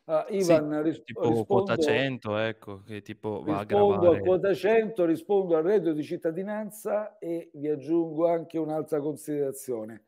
[0.03, 4.17] Uh, Ivan, sì, ris- tipo rispondo, quota 100, ecco, che tipo va a gravare.
[4.17, 10.07] a quota 100, rispondo al reddito di cittadinanza e vi aggiungo anche un'altra considerazione.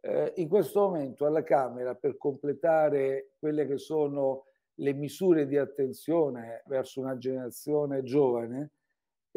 [0.00, 6.64] Eh, in questo momento alla Camera, per completare quelle che sono le misure di attenzione
[6.66, 8.72] verso una generazione giovane,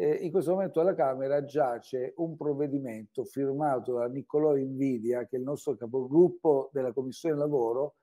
[0.02, 5.38] eh, in questo momento alla Camera giace un provvedimento firmato da Niccolò Invidia, che è
[5.38, 7.94] il nostro capogruppo della Commissione Lavoro,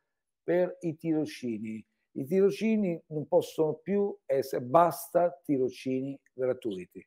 [0.42, 1.86] per i tirocini.
[2.14, 7.06] I tirocini non possono più essere, basta tirocini gratuiti.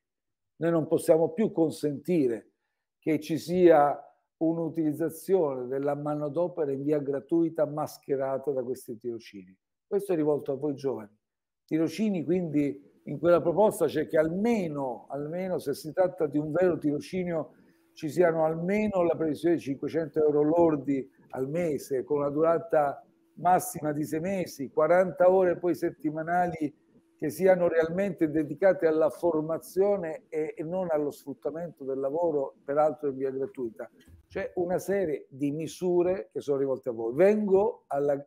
[0.57, 2.51] Noi non possiamo più consentire
[2.99, 3.99] che ci sia
[4.37, 9.57] un'utilizzazione della manodopera in via gratuita mascherata da questi tirocini.
[9.87, 11.17] Questo è rivolto a voi giovani.
[11.65, 16.79] Tirocini quindi in quella proposta c'è che almeno, almeno se si tratta di un vero
[16.79, 17.55] tirocinio
[17.93, 23.93] ci siano almeno la previsione di 500 euro lordi al mese con una durata massima
[23.93, 26.75] di sei mesi, 40 ore poi settimanali
[27.17, 33.17] che siano realmente dedicate alla formazione e, e non allo sfruttamento del lavoro, peraltro in
[33.17, 33.89] via gratuita.
[34.27, 37.15] C'è una serie di misure che sono rivolte a voi.
[37.15, 38.27] Vengo al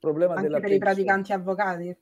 [0.00, 0.74] problema Anche della per pensione.
[0.74, 1.96] i praticanti avvocati?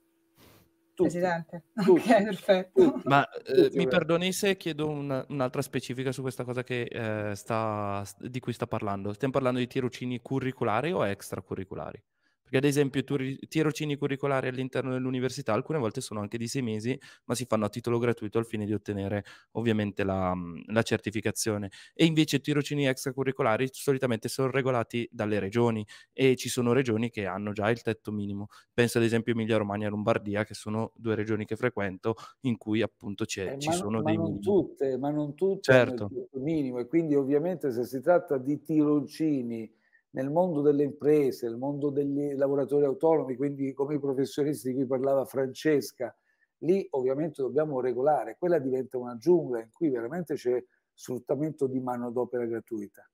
[0.94, 1.64] Tutti, Presidente.
[1.74, 2.82] Tutti, ok, perfetto.
[2.82, 7.34] Tutti, Ma eh, mi perdoni se chiedo una, un'altra specifica su questa cosa che, eh,
[7.34, 9.12] sta, di cui sta parlando.
[9.12, 12.00] Stiamo parlando di tirocini curriculari o extracurriculari?
[12.44, 16.98] Perché ad esempio i tirocini curricolari all'interno dell'università alcune volte sono anche di sei mesi,
[17.24, 20.34] ma si fanno a titolo gratuito al fine di ottenere ovviamente la,
[20.66, 21.70] la certificazione.
[21.94, 27.26] E invece i tirocini extracurricolari solitamente sono regolati dalle regioni e ci sono regioni che
[27.26, 28.48] hanno già il tetto minimo.
[28.72, 32.82] Penso ad esempio Emilia Romagna e Lombardia, che sono due regioni che frequento, in cui
[32.82, 36.04] appunto eh, ci ma, sono ma dei non tutte, ma non tutte certo.
[36.04, 39.70] hanno il tetto minimo e quindi ovviamente se si tratta di tirocini
[40.14, 44.86] nel mondo delle imprese, nel mondo degli lavoratori autonomi, quindi come i professionisti di cui
[44.86, 46.16] parlava Francesca,
[46.58, 48.36] lì ovviamente dobbiamo regolare.
[48.38, 53.08] Quella diventa una giungla in cui veramente c'è sfruttamento di manodopera gratuita.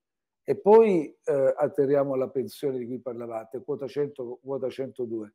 [0.45, 5.35] E poi eh, atterriamo alla pensione di cui parlavate, quota 100, quota 102.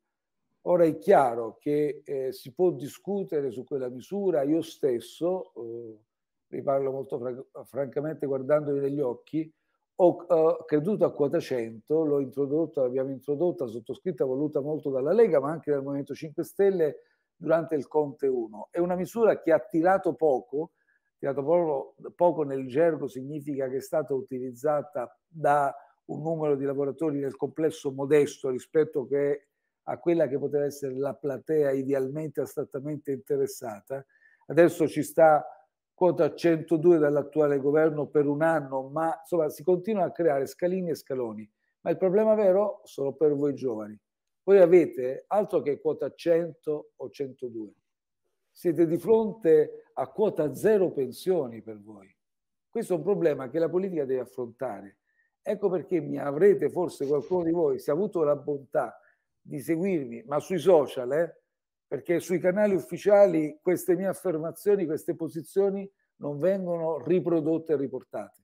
[0.67, 5.99] Ora è chiaro che eh, si può discutere su quella misura, io stesso, eh,
[6.47, 9.51] vi parlo molto fra- francamente guardandovi negli occhi,
[9.97, 15.39] ho uh, creduto a quota 100, l'ho introdotto, l'abbiamo introdotta, sottoscritta, voluta molto dalla Lega,
[15.39, 17.01] ma anche dal Movimento 5 Stelle
[17.36, 18.69] durante il Conte 1.
[18.71, 20.71] È una misura che ha tirato poco,
[21.17, 25.73] tirato poco, poco nel gergo significa che è stata utilizzata da
[26.05, 29.47] un numero di lavoratori nel complesso modesto rispetto che
[29.88, 34.05] a quella che poteva essere la platea idealmente astrattamente interessata.
[34.47, 35.45] Adesso ci sta
[35.95, 40.95] quota 102 dall'attuale governo per un anno, ma insomma si continuano a creare scalini e
[40.95, 41.49] scaloni.
[41.81, 43.97] Ma il problema vero sono per voi giovani.
[44.43, 47.73] Voi avete altro che quota 100 o 102.
[48.51, 52.13] Siete di fronte a quota zero pensioni per voi.
[52.69, 54.97] Questo è un problema che la politica deve affrontare.
[55.41, 58.99] Ecco perché mi avrete forse qualcuno di voi, se ha avuto la bontà
[59.39, 61.41] di seguirmi, ma sui social, eh,
[61.95, 68.43] perché sui canali ufficiali queste mie affermazioni, queste posizioni non vengono riprodotte e riportate.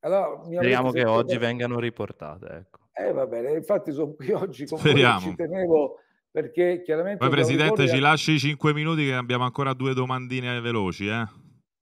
[0.00, 2.46] Allora, Speriamo che oggi vengano riportate.
[2.46, 2.80] Ecco.
[2.92, 5.20] Eh, va bene, infatti sono qui oggi con Speriamo.
[5.20, 5.98] voi, ci tenevo
[6.30, 7.20] perché chiaramente...
[7.20, 11.06] Poi Presidente ci lasci 5 minuti che abbiamo ancora due domandine veloci.
[11.06, 11.24] Eh?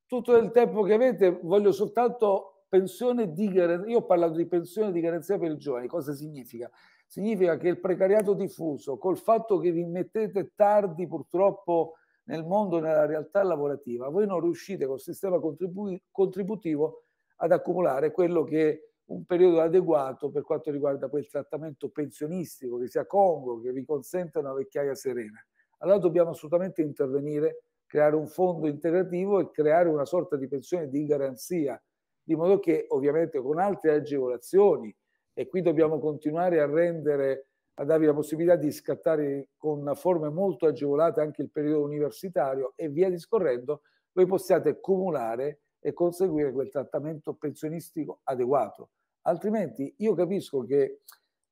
[0.06, 3.90] Tutto il tempo che avete voglio soltanto pensione di garanzia.
[3.90, 6.70] Io ho parlato di pensione di garanzia per i giovani, cosa significa?
[7.12, 13.05] Significa che il precariato diffuso, col fatto che vi mettete tardi purtroppo nel mondo, nella
[13.05, 17.03] realtà lavorativa, voi non riuscite col sistema contribu- contributivo
[17.37, 23.05] ad accumulare quello che un periodo adeguato per quanto riguarda quel trattamento pensionistico che sia
[23.05, 25.38] congruo, che vi consenta una vecchiaia serena.
[25.81, 31.05] Allora dobbiamo assolutamente intervenire, creare un fondo integrativo e creare una sorta di pensione di
[31.05, 31.79] garanzia,
[32.22, 34.96] di modo che ovviamente con altre agevolazioni,
[35.34, 40.66] e qui dobbiamo continuare a rendere, a darvi la possibilità di scattare con forme molto
[40.66, 47.34] agevolate anche il periodo universitario e via discorrendo, voi possiate cumulare e conseguire quel trattamento
[47.34, 48.90] pensionistico adeguato.
[49.22, 51.00] Altrimenti io capisco che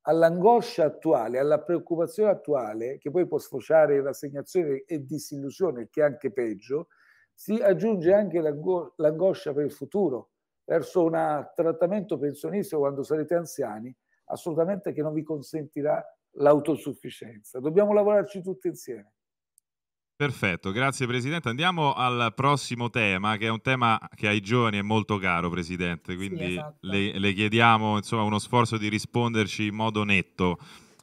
[0.03, 6.05] all'angoscia attuale, alla preoccupazione attuale, che poi può sfociare in rassegnazione e disillusione, che è
[6.05, 6.89] anche peggio,
[7.33, 8.41] si aggiunge anche
[8.97, 10.30] l'angoscia per il futuro,
[10.71, 13.93] verso un trattamento pensionistico quando sarete anziani,
[14.27, 16.01] assolutamente che non vi consentirà
[16.35, 17.59] l'autosufficienza.
[17.59, 19.15] Dobbiamo lavorarci tutti insieme.
[20.15, 21.49] Perfetto, grazie Presidente.
[21.49, 26.15] Andiamo al prossimo tema, che è un tema che ai giovani è molto caro, Presidente,
[26.15, 26.77] quindi sì, esatto.
[26.83, 30.59] le, le, chiediamo insomma, uno sforzo di risponderci in modo netto.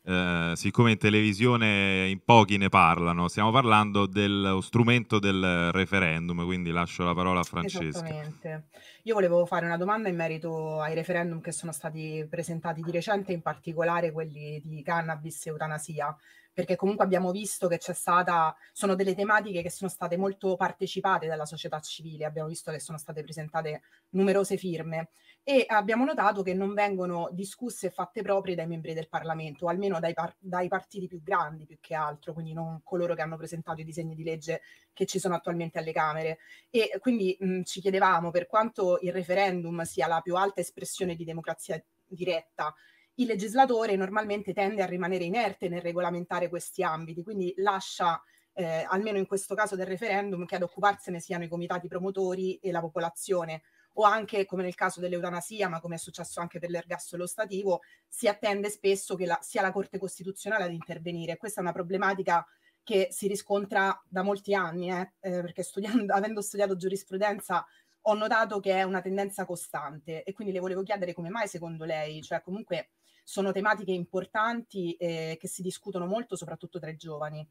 [0.10, 6.72] Eh, siccome in televisione in pochi ne parlano, stiamo parlando dello strumento del referendum, quindi
[6.72, 8.06] lascio la parola a Francesca.
[8.06, 8.68] Esattamente.
[9.04, 13.34] Io volevo fare una domanda in merito ai referendum che sono stati presentati di recente,
[13.34, 16.16] in particolare quelli di cannabis e eutanasia
[16.58, 21.28] perché comunque abbiamo visto che c'è stata, sono delle tematiche che sono state molto partecipate
[21.28, 25.10] dalla società civile, abbiamo visto che sono state presentate numerose firme
[25.44, 29.68] e abbiamo notato che non vengono discusse e fatte proprie dai membri del Parlamento, o
[29.70, 33.38] almeno dai, par- dai partiti più grandi più che altro, quindi non coloro che hanno
[33.38, 34.62] presentato i disegni di legge
[34.94, 36.40] che ci sono attualmente alle Camere.
[36.72, 41.24] E quindi mh, ci chiedevamo per quanto il referendum sia la più alta espressione di
[41.24, 42.74] democrazia diretta,
[43.20, 48.22] il legislatore normalmente tende a rimanere inerte nel regolamentare questi ambiti, quindi lascia,
[48.54, 52.72] eh, almeno in questo caso del referendum, che ad occuparsene siano i comitati promotori e
[52.72, 57.26] la popolazione, o anche come nel caso dell'eutanasia, ma come è successo anche per l'ergastolo
[57.26, 61.38] stativo, si attende spesso che la, sia la Corte Costituzionale ad intervenire.
[61.38, 62.46] Questa è una problematica
[62.84, 67.66] che si riscontra da molti anni, eh, eh, perché studiando, avendo studiato giurisprudenza
[68.02, 70.24] ho notato che è una tendenza costante.
[70.24, 72.92] E quindi le volevo chiedere come mai secondo lei, cioè comunque
[73.28, 77.46] sono tematiche importanti eh, che si discutono molto, soprattutto tra i giovani.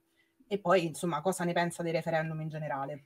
[0.46, 3.04] E poi, insomma, cosa ne pensa dei referendum in generale?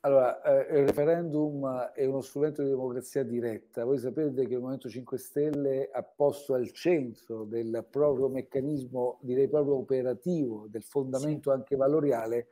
[0.00, 3.84] Allora, eh, il referendum è uno strumento di democrazia diretta.
[3.84, 9.46] Voi sapete che il Movimento 5 Stelle ha posto al centro del proprio meccanismo, direi
[9.46, 11.56] proprio operativo, del fondamento sì.
[11.56, 12.48] anche valoriale,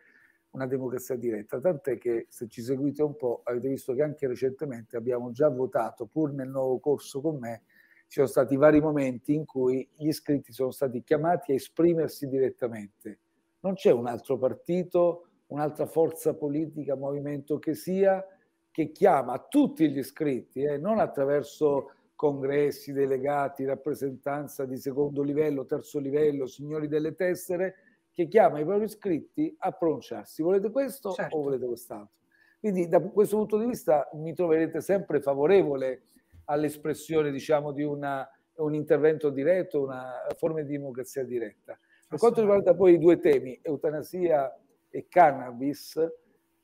[0.51, 1.59] una democrazia diretta.
[1.59, 6.07] Tant'è che se ci seguite un po' avete visto che anche recentemente abbiamo già votato,
[6.07, 7.63] pur nel nuovo corso con me,
[8.11, 13.21] ci sono stati vari momenti in cui gli iscritti sono stati chiamati a esprimersi direttamente.
[13.61, 18.27] Non c'è un altro partito, un'altra forza politica, movimento che sia,
[18.73, 26.01] che chiama tutti gli iscritti, eh, non attraverso congressi, delegati, rappresentanza di secondo livello, terzo
[26.01, 27.77] livello, signori delle tessere,
[28.11, 30.43] che chiama i propri iscritti a pronunciarsi.
[30.43, 31.37] Volete questo certo.
[31.37, 32.17] o volete quest'altro?
[32.59, 36.03] Quindi da questo punto di vista mi troverete sempre favorevole
[36.51, 41.79] all'espressione diciamo, di una, un intervento diretto, una forma di democrazia diretta.
[42.09, 44.53] Per quanto riguarda poi i due temi, eutanasia
[44.91, 45.97] e cannabis,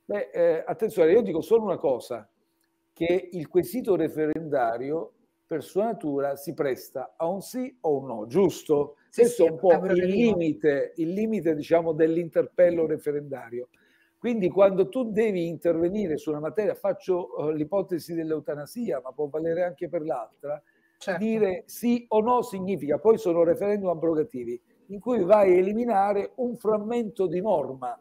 [0.04, 2.28] beh, eh, attenzione, io dico solo una cosa,
[2.92, 5.12] che il quesito referendario
[5.46, 8.96] per sua natura si presta a un sì o un no, giusto?
[9.08, 13.68] Sì, Questo sì, è un po' il limite, il limite diciamo, dell'interpello referendario.
[14.26, 19.62] Quindi quando tu devi intervenire su una materia, faccio uh, l'ipotesi dell'eutanasia, ma può valere
[19.62, 20.60] anche per l'altra,
[20.98, 21.22] certo.
[21.24, 26.56] dire sì o no significa, poi sono referendum abrogativi, in cui vai a eliminare un
[26.56, 27.96] frammento di norma.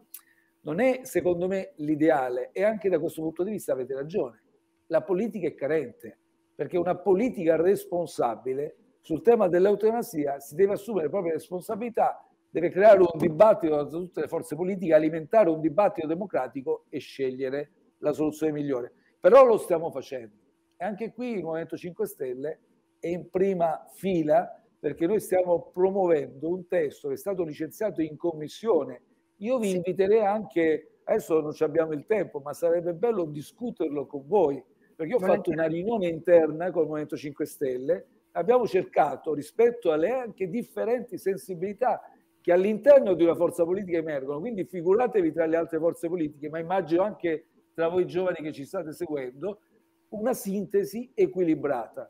[0.61, 4.41] Non è, secondo me, l'ideale e anche da questo punto di vista avete ragione.
[4.87, 6.17] La politica è carente,
[6.55, 12.24] perché una politica responsabile sul tema dell'eutanasia si deve assumere le proprie responsabilità
[12.55, 17.71] deve creare un dibattito tra tutte le forze politiche, alimentare un dibattito democratico e scegliere
[17.97, 18.93] la soluzione migliore.
[19.19, 20.35] Però lo stiamo facendo.
[20.77, 22.59] E anche qui il Movimento 5 Stelle
[22.97, 28.15] è in prima fila perché noi stiamo promuovendo un testo che è stato licenziato in
[28.15, 29.01] commissione
[29.39, 34.63] Io vi inviterei anche, adesso non abbiamo il tempo, ma sarebbe bello discuterlo con voi,
[34.95, 39.91] perché io ho fatto una riunione interna con il Movimento 5 Stelle, abbiamo cercato rispetto
[39.91, 42.01] alle anche differenti sensibilità
[42.45, 46.59] che all'interno di una forza politica emergono, quindi figuratevi tra le altre forze politiche, ma
[46.59, 49.61] immagino anche tra voi giovani che ci state seguendo,
[50.09, 52.07] una sintesi equilibrata.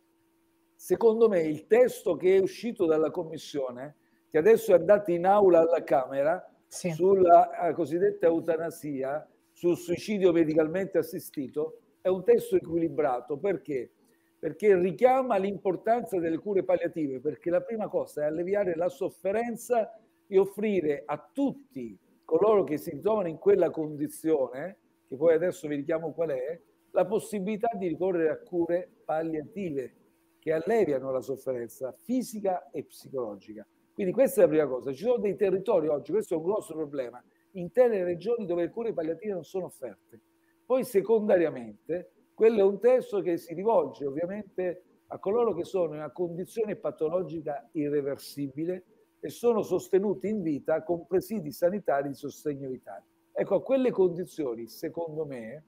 [0.76, 3.96] Secondo me il testo che è uscito dalla Commissione,
[4.28, 6.92] che adesso è andato in aula alla Camera, sì.
[6.92, 13.38] sulla eh, cosiddetta eutanasia, sul suicidio medicalmente assistito, è un testo equilibrato.
[13.38, 13.90] Perché?
[14.38, 19.98] Perché richiama l'importanza delle cure palliative, perché la prima cosa è alleviare la sofferenza
[20.28, 25.76] e offrire a tutti coloro che si trovano in quella condizione, che poi adesso vi
[25.76, 26.60] richiamo qual è,
[26.92, 29.96] la possibilità di ricorrere a cure palliative
[30.40, 33.66] che alleviano la sofferenza fisica e psicologica.
[33.94, 34.92] Quindi questa è la prima cosa.
[34.92, 38.94] Ci sono dei territori oggi, questo è un grosso problema, intere regioni dove le cure
[38.94, 40.20] palliative non sono offerte.
[40.66, 46.00] Poi secondariamente, quello è un testo che si rivolge ovviamente a coloro che sono in
[46.00, 48.84] una condizione patologica irreversibile
[49.26, 53.06] e sono sostenuti in vita con presidi sanitari di sostegno vitale.
[53.32, 55.64] Ecco, a quelle condizioni, secondo me,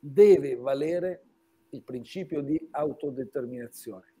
[0.00, 1.22] deve valere
[1.70, 4.12] il principio di autodeterminazione.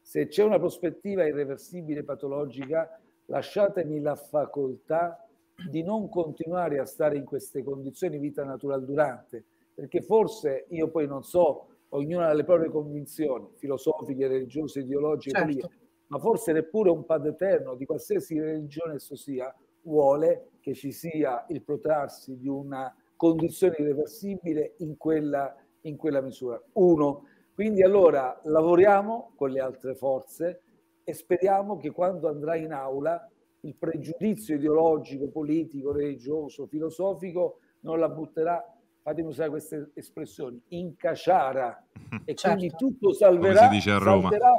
[0.00, 2.96] Se c'è una prospettiva irreversibile patologica,
[3.26, 5.26] lasciatemi la facoltà
[5.68, 9.44] di non continuare a stare in queste condizioni vita naturale durante,
[9.74, 15.70] perché forse io poi non so, ognuno ha le proprie convinzioni filosofiche, religiose, ideologiche, certo.
[16.12, 19.52] Ma forse neppure un padre eterno di qualsiasi religione esso sia
[19.84, 26.62] vuole che ci sia il protrarsi di una condizione irreversibile in quella, in quella misura.
[26.74, 30.60] Uno, quindi allora lavoriamo con le altre forze
[31.02, 33.26] e speriamo che quando andrà in aula
[33.60, 38.62] il pregiudizio ideologico, politico, religioso, filosofico non la butterà,
[39.00, 41.86] fatemi usare queste espressioni, in caciara
[42.26, 42.58] e certo.
[42.58, 44.52] quindi tutto salverà, come, salverà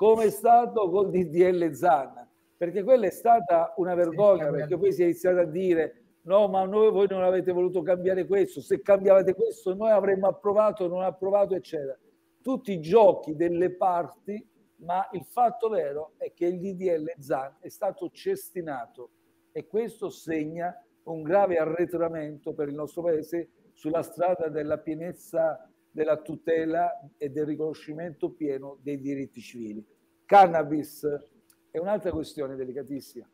[0.00, 2.26] come è stato col DDL Zan,
[2.56, 6.64] perché quella è stata una vergogna, perché poi si è iniziato a dire no, ma
[6.64, 11.54] noi voi non avete voluto cambiare questo, se cambiavate questo noi avremmo approvato, non approvato,
[11.54, 11.98] eccetera.
[12.40, 14.42] Tutti i giochi delle parti,
[14.76, 19.10] ma il fatto vero è che il DDL ZAN è stato cestinato
[19.52, 26.16] e questo segna un grave arretramento per il nostro Paese sulla strada della pienezza della
[26.18, 29.84] tutela e del riconoscimento pieno dei diritti civili.
[30.24, 31.06] Cannabis
[31.70, 33.28] è un'altra questione delicatissima,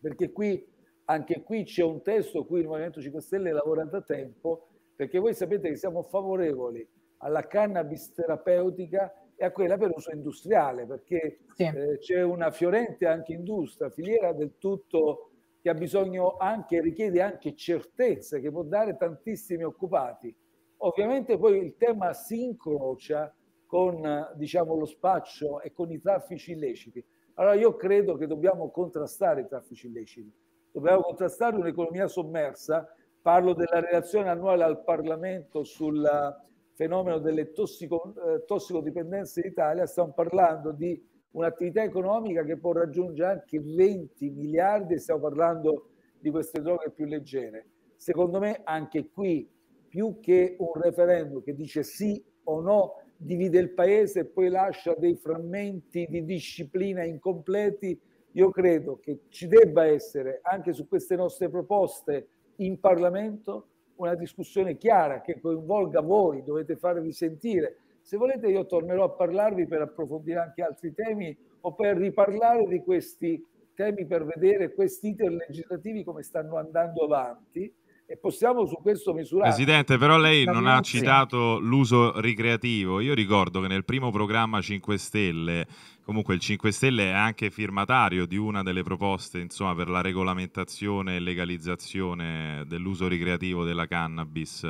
[0.00, 0.66] perché qui,
[1.06, 5.34] anche qui c'è un testo, qui il Movimento 5 Stelle lavora da tempo, perché voi
[5.34, 6.86] sapete che siamo favorevoli
[7.18, 11.64] alla cannabis terapeutica e a quella per uso industriale, perché sì.
[11.64, 15.30] eh, c'è una fiorente anche industria, filiera del tutto
[15.62, 20.34] che ha bisogno anche, richiede anche certezze, che può dare tantissimi occupati.
[20.82, 23.34] Ovviamente poi il tema si incrocia
[23.66, 27.04] con diciamo, lo spaccio e con i traffici illeciti.
[27.34, 30.32] Allora io credo che dobbiamo contrastare i traffici illeciti,
[30.72, 36.42] dobbiamo contrastare un'economia sommersa, parlo della relazione annuale al Parlamento sulla
[36.74, 40.98] fenomeno delle tossico, eh, tossicodipendenze in Italia, stiamo parlando di
[41.32, 47.66] un'attività economica che può raggiungere anche 20 miliardi, stiamo parlando di queste droghe più leggere.
[47.96, 49.46] Secondo me anche qui,
[49.90, 54.94] più che un referendum che dice sì o no, divide il paese e poi lascia
[54.94, 58.00] dei frammenti di disciplina incompleti,
[58.32, 63.66] io credo che ci debba essere anche su queste nostre proposte in Parlamento
[63.96, 67.78] una discussione chiara che coinvolga voi, dovete farvi sentire.
[68.00, 72.80] Se volete io tornerò a parlarvi per approfondire anche altri temi o per riparlare di
[72.80, 77.72] questi temi per vedere questi iter legislativi come stanno andando avanti
[78.10, 79.50] e possiamo su questo misurare.
[79.50, 82.98] Presidente, però lei non ha citato l'uso ricreativo.
[82.98, 85.64] Io ricordo che nel primo programma 5 Stelle,
[86.04, 91.14] comunque il 5 Stelle è anche firmatario di una delle proposte insomma, per la regolamentazione
[91.14, 94.68] e legalizzazione dell'uso ricreativo della cannabis.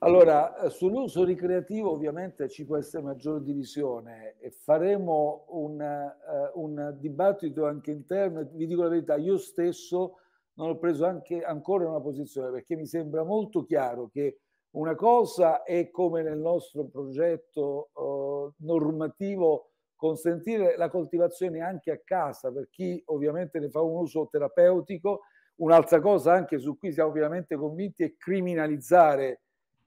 [0.00, 7.64] Allora, sull'uso ricreativo ovviamente ci può essere maggiore divisione e faremo un, uh, un dibattito
[7.64, 8.46] anche interno.
[8.52, 10.16] Vi dico la verità, io stesso
[10.54, 14.40] non ho preso anche ancora una posizione perché mi sembra molto chiaro che
[14.72, 22.50] una cosa è come nel nostro progetto uh, normativo consentire la coltivazione anche a casa
[22.52, 25.22] per chi ovviamente ne fa un uso terapeutico,
[25.56, 29.42] un'altra cosa anche su cui siamo pienamente convinti è criminalizzare,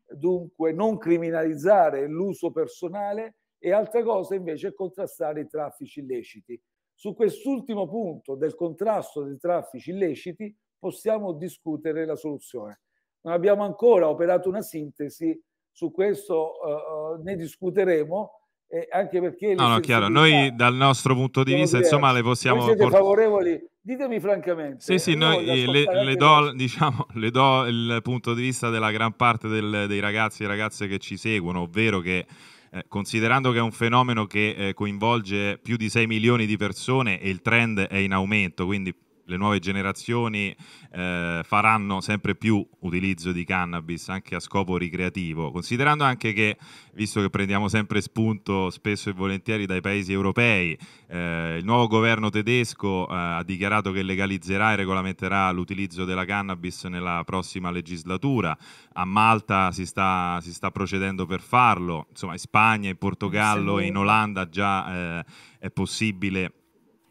[0.06, 6.62] dunque non criminalizzare l'uso personale e altra cosa invece è contrastare i traffici illeciti.
[6.94, 12.82] Su quest'ultimo punto del contrasto dei traffici illeciti possiamo discutere la soluzione.
[13.22, 15.40] Non abbiamo ancora operato una sintesi,
[15.72, 18.32] su questo uh, ne discuteremo,
[18.68, 19.54] eh, anche perché...
[19.54, 22.58] No, no, chiaro, noi dal nostro punto di vista, insomma, le possiamo...
[22.58, 23.70] Voi siete port- favorevoli?
[23.80, 24.80] Ditemi francamente.
[24.80, 29.16] Sì, sì, noi le, le, do, diciamo, le, do, il punto di vista della gran
[29.16, 32.26] parte del, dei ragazzi e ragazze che ci seguono, ovvero che
[32.74, 37.20] eh, considerando che è un fenomeno che eh, coinvolge più di 6 milioni di persone
[37.20, 38.94] e il trend è in aumento, quindi
[39.26, 40.56] le nuove generazioni
[40.92, 46.58] eh, faranno sempre più utilizzo di cannabis anche a scopo ricreativo, considerando anche che,
[46.94, 52.30] visto che prendiamo sempre spunto spesso e volentieri dai paesi europei, eh, il nuovo governo
[52.30, 58.58] tedesco eh, ha dichiarato che legalizzerà e regolamenterà l'utilizzo della cannabis nella prossima legislatura,
[58.94, 63.86] a Malta si sta, si sta procedendo per farlo, insomma in Spagna, in Portogallo e
[63.86, 65.26] in Olanda già eh,
[65.60, 66.52] è possibile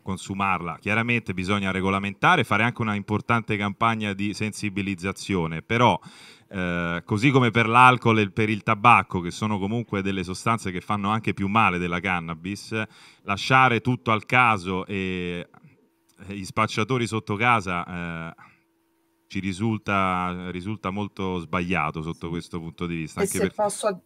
[0.03, 0.79] consumarla.
[0.81, 5.99] Chiaramente bisogna regolamentare, fare anche una importante campagna di sensibilizzazione, però
[6.49, 10.81] eh, così come per l'alcol e per il tabacco, che sono comunque delle sostanze che
[10.81, 12.81] fanno anche più male della cannabis,
[13.23, 15.49] lasciare tutto al caso e
[16.27, 18.35] gli spacciatori sotto casa eh,
[19.27, 23.23] ci risulta, risulta, molto sbagliato sotto questo punto di vista.
[23.23, 23.55] E se, per...
[23.55, 24.03] posso,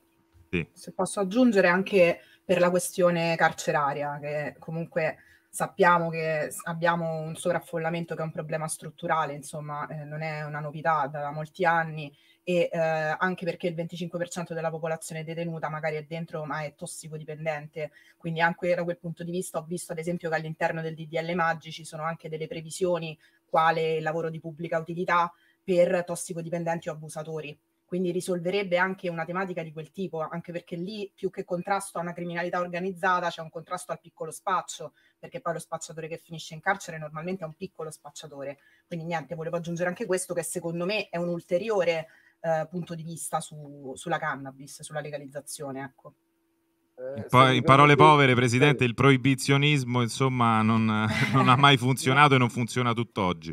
[0.49, 0.67] sì.
[0.73, 5.17] se posso aggiungere anche per la questione carceraria, che comunque
[5.57, 10.61] sappiamo che abbiamo un sovraffollamento che è un problema strutturale, insomma, eh, non è una
[10.61, 16.05] novità da molti anni e eh, anche perché il 25% della popolazione detenuta magari è
[16.05, 20.29] dentro ma è tossicodipendente, quindi anche da quel punto di vista ho visto ad esempio
[20.29, 24.77] che all'interno del DDL Maggi ci sono anche delle previsioni quale il lavoro di pubblica
[24.79, 25.33] utilità
[25.65, 27.59] per tossicodipendenti o abusatori.
[27.87, 32.03] Quindi risolverebbe anche una tematica di quel tipo, anche perché lì più che contrasto a
[32.03, 36.55] una criminalità organizzata c'è un contrasto al piccolo spaccio, perché poi lo spacciatore che finisce
[36.55, 38.59] in carcere normalmente è un piccolo spacciatore.
[38.87, 42.09] Quindi niente, volevo aggiungere anche questo che secondo me è un ulteriore
[42.41, 45.83] eh, punto di vista su, sulla cannabis, sulla legalizzazione.
[45.83, 46.15] Ecco.
[46.97, 50.85] Eh, poi, in parole povere, Presidente, il proibizionismo insomma non,
[51.33, 53.53] non ha mai funzionato e non funziona tutt'oggi.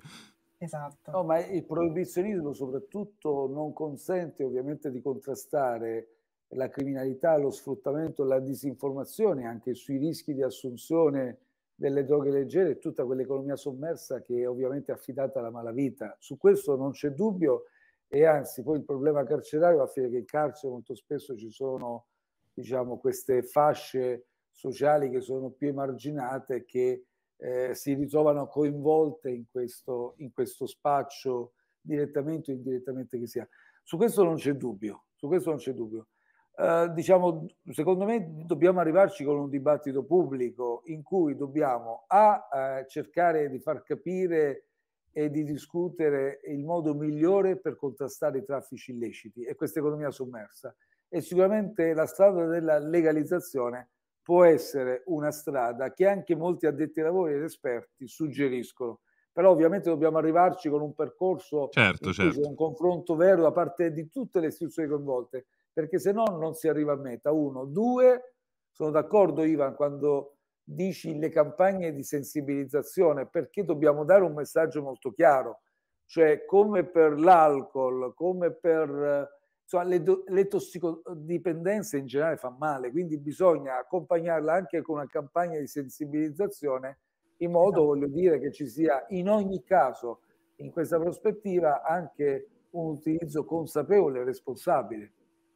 [0.58, 1.12] Esatto.
[1.12, 6.08] No, ma il proibizionismo soprattutto non consente ovviamente di contrastare
[6.56, 11.38] la criminalità, lo sfruttamento, la disinformazione anche sui rischi di assunzione
[11.76, 16.16] delle droghe leggere e tutta quell'economia sommersa che è ovviamente affidata alla malavita.
[16.20, 17.66] Su questo non c'è dubbio
[18.08, 21.50] e anzi poi il problema carcerario va a finire che in carcere molto spesso ci
[21.50, 22.08] sono
[22.54, 27.06] diciamo, queste fasce sociali che sono più emarginate che
[27.38, 33.48] eh, si ritrovano coinvolte in questo, in questo spaccio direttamente o indirettamente che sia.
[33.84, 36.08] Su questo non c'è dubbio, su questo non c'è dubbio.
[36.56, 42.48] Uh, diciamo, secondo me dobbiamo arrivarci con un dibattito pubblico in cui dobbiamo a
[42.82, 44.68] uh, cercare di far capire
[45.12, 50.76] e di discutere il modo migliore per contrastare i traffici illeciti e questa economia sommersa.
[51.08, 53.90] E sicuramente la strada della legalizzazione
[54.24, 59.02] può essere una strada che anche molti addetti ai lavori ed esperti suggeriscono.
[59.32, 62.48] Però ovviamente dobbiamo arrivarci con un percorso, certo, certo.
[62.48, 66.68] un confronto vero da parte di tutte le istituzioni coinvolte, perché se no non si
[66.68, 67.32] arriva a meta.
[67.32, 67.66] Uno.
[67.66, 68.36] Due,
[68.72, 75.12] sono d'accordo Ivan quando dici le campagne di sensibilizzazione, perché dobbiamo dare un messaggio molto
[75.12, 75.62] chiaro,
[76.06, 79.30] cioè come per l'alcol, come per
[79.64, 85.60] insomma, le, le tossicodipendenze in generale fanno male, quindi bisogna accompagnarla anche con una campagna
[85.60, 87.00] di sensibilizzazione
[87.38, 87.86] in modo, esatto.
[87.86, 90.22] voglio dire, che ci sia in ogni caso,
[90.58, 95.12] in questa prospettiva, anche un utilizzo consapevole e responsabile.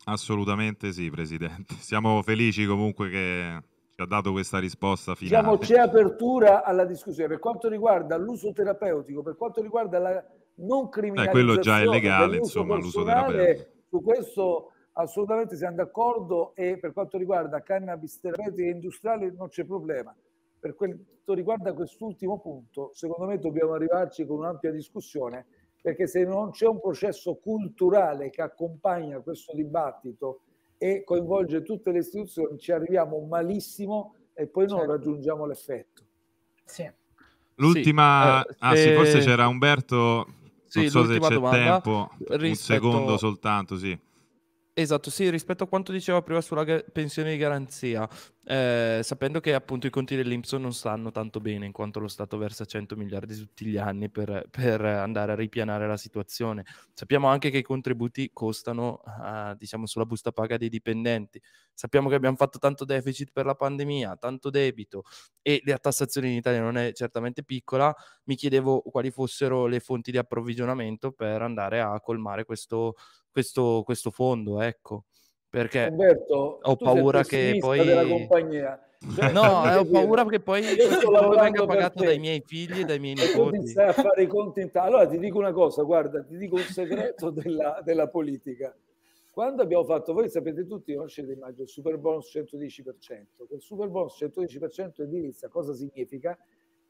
[0.07, 1.75] Assolutamente sì, Presidente.
[1.79, 3.61] Siamo felici comunque che
[3.93, 5.41] ci ha dato questa risposta finale.
[5.41, 7.29] Diciamo, c'è apertura alla discussione.
[7.29, 10.25] Per quanto riguarda l'uso terapeutico, per quanto riguarda la
[10.59, 16.55] non criminalizzazione, eh, quello già è legale, insomma, l'uso terapeutico su questo assolutamente siamo d'accordo
[16.55, 20.15] e per quanto riguarda cannabis terapeutica industriale non c'è problema.
[20.59, 25.45] Per quanto riguarda quest'ultimo punto, secondo me dobbiamo arrivarci con un'ampia discussione
[25.87, 30.41] perché se non c'è un processo culturale che accompagna questo dibattito
[30.77, 34.91] e coinvolge tutte le istituzioni, ci arriviamo malissimo e poi non certo.
[34.91, 36.03] raggiungiamo l'effetto.
[36.65, 36.91] Sì.
[37.55, 38.51] L'ultima, sì.
[38.51, 40.27] Eh, ah sì, forse c'era Umberto
[40.65, 42.43] sì, non so se c'è domanda, tempo, rispetto...
[42.43, 43.97] un secondo soltanto, sì.
[44.79, 48.07] Esatto, sì, rispetto a quanto diceva prima sulla ga- pensione di garanzia,
[48.45, 52.37] eh, sapendo che appunto i conti dell'Inps non stanno tanto bene in quanto lo Stato
[52.37, 56.63] versa 100 miliardi tutti gli anni per, per andare a ripianare la situazione.
[56.93, 61.41] Sappiamo anche che i contributi costano, uh, diciamo, sulla busta paga dei dipendenti.
[61.73, 65.01] Sappiamo che abbiamo fatto tanto deficit per la pandemia, tanto debito
[65.41, 67.91] e la tassazione in Italia non è certamente piccola.
[68.25, 72.95] Mi chiedevo quali fossero le fonti di approvvigionamento per andare a colmare questo,
[73.37, 75.05] questo, questo fondo, ecco
[75.49, 77.79] perché Umberto, ho paura che poi.
[79.15, 83.13] Cioè, no, ho paura che poi questo venga pagato dai miei figli e dai miei
[83.15, 83.59] nipoti.
[83.59, 84.97] Ti stai a fare i conti in tavola.
[84.97, 88.75] Allora ti dico una cosa, guarda, ti dico un segreto della, della, politica.
[89.31, 93.45] Quando abbiamo fatto, voi sapete tutti, conoscete immagino il super bonus 110%.
[93.47, 96.35] Quel super bonus 110% edilizia cosa significa?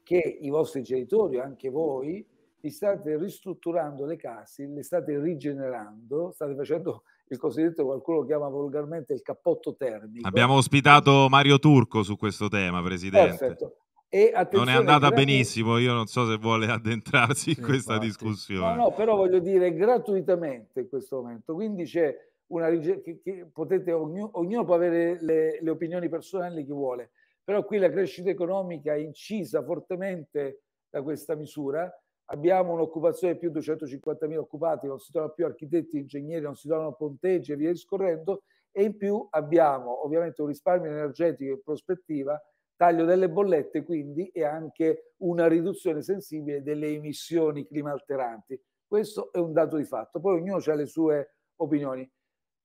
[0.01, 2.25] Che i vostri genitori, anche voi,
[2.59, 9.13] vi state ristrutturando le case, le state rigenerando, state facendo il cosiddetto, qualcuno chiama volgarmente
[9.13, 10.27] il cappotto termico.
[10.27, 13.37] Abbiamo ospitato Mario Turco su questo tema, Presidente.
[13.37, 13.77] Perfetto.
[14.09, 18.07] E non è andata benissimo, io non so se vuole addentrarsi in questa infatti.
[18.07, 18.75] discussione.
[18.75, 22.15] No, no, però voglio dire gratuitamente in questo momento, quindi c'è
[22.47, 27.11] una che, che potete, ognuno, ognuno, può avere le, le opinioni personali che vuole,
[27.43, 31.91] però qui la crescita economica è incisa fortemente da questa misura
[32.29, 36.67] abbiamo un'occupazione di più di 250.000 occupati, non si trovano più architetti, ingegneri, non si
[36.67, 42.41] trovano ponteggi e via discorrendo, e in più abbiamo ovviamente un risparmio energetico in prospettiva,
[42.75, 48.61] taglio delle bollette quindi e anche una riduzione sensibile delle emissioni climalteranti.
[48.85, 52.09] Questo è un dato di fatto, poi ognuno ha le sue opinioni.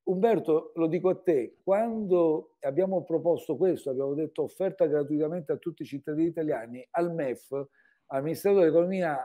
[0.04, 5.82] Umberto, lo dico a te, quando abbiamo proposto questo, abbiamo detto offerta gratuitamente a tutti
[5.82, 7.68] i cittadini italiani, al MEF,
[8.06, 9.24] al Ministero dell'Economia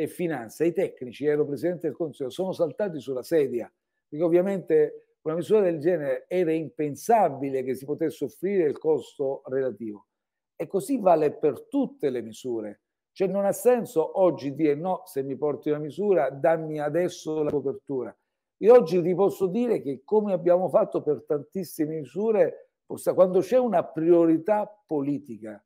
[0.00, 3.68] e Finanza, i tecnici, ero Presidente del Consiglio, sono saltati sulla sedia,
[4.06, 10.06] perché ovviamente una misura del genere era impensabile che si potesse offrire il costo relativo.
[10.54, 12.82] E così vale per tutte le misure.
[13.10, 17.50] Cioè non ha senso oggi dire no, se mi porti una misura, dammi adesso la
[17.50, 18.16] copertura.
[18.58, 23.82] Io oggi ti posso dire che come abbiamo fatto per tantissime misure, quando c'è una
[23.82, 25.60] priorità politica,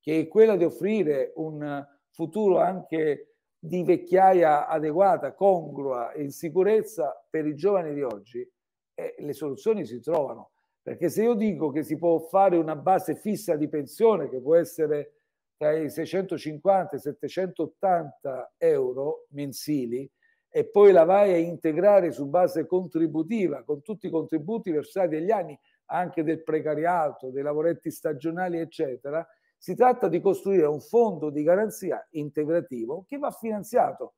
[0.00, 3.29] che è quella di offrire un futuro anche
[3.62, 8.50] di vecchiaia adeguata, congrua e in sicurezza per i giovani di oggi,
[8.94, 10.52] eh, le soluzioni si trovano.
[10.82, 14.56] Perché se io dico che si può fare una base fissa di pensione che può
[14.56, 15.12] essere
[15.58, 20.10] tra i 650 e i 780 euro mensili
[20.48, 25.30] e poi la vai a integrare su base contributiva con tutti i contributi versati agli
[25.30, 25.56] anni,
[25.86, 29.24] anche del precariato, dei lavoretti stagionali, eccetera,
[29.62, 34.14] si tratta di costruire un fondo di garanzia integrativo che va finanziato.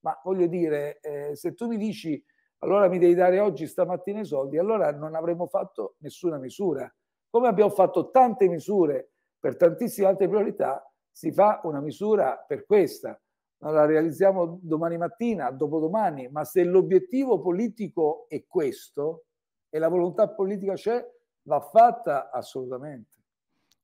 [0.00, 2.22] Ma voglio dire, eh, se tu mi dici
[2.58, 6.94] allora mi devi dare oggi stamattina i soldi, allora non avremmo fatto nessuna misura.
[7.30, 13.18] Come abbiamo fatto tante misure per tantissime altre priorità, si fa una misura per questa.
[13.62, 19.24] Non la realizziamo domani mattina, dopodomani, ma se l'obiettivo politico è questo
[19.70, 21.02] e la volontà politica c'è,
[21.44, 23.21] va fatta assolutamente.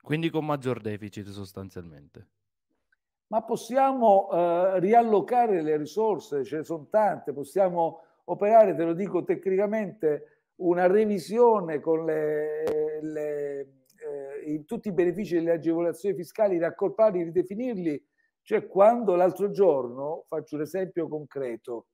[0.09, 2.29] Quindi con maggior deficit sostanzialmente.
[3.27, 9.23] Ma possiamo eh, riallocare le risorse, ce ne sono tante, possiamo operare, te lo dico
[9.23, 13.61] tecnicamente, una revisione con le, le,
[14.47, 18.03] eh, tutti i benefici delle agevolazioni fiscali, raccorparli, ridefinirli.
[18.41, 21.89] Cioè quando l'altro giorno, faccio un esempio concreto,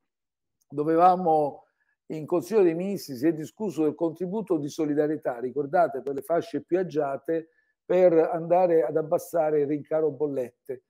[0.68, 1.64] dovevamo
[2.06, 6.62] in Consiglio dei Ministri si è discusso del contributo di solidarietà, ricordate, per le fasce
[6.62, 7.48] più agiate,
[7.84, 10.84] per andare ad abbassare il rincaro bollette.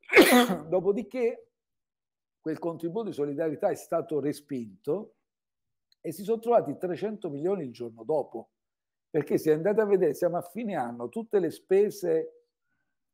[0.68, 1.48] Dopodiché
[2.40, 5.14] quel contributo di solidarietà è stato respinto
[6.00, 8.50] e si sono trovati 300 milioni il giorno dopo.
[9.10, 12.44] Perché se andate a vedere, siamo a fine anno, tutte le spese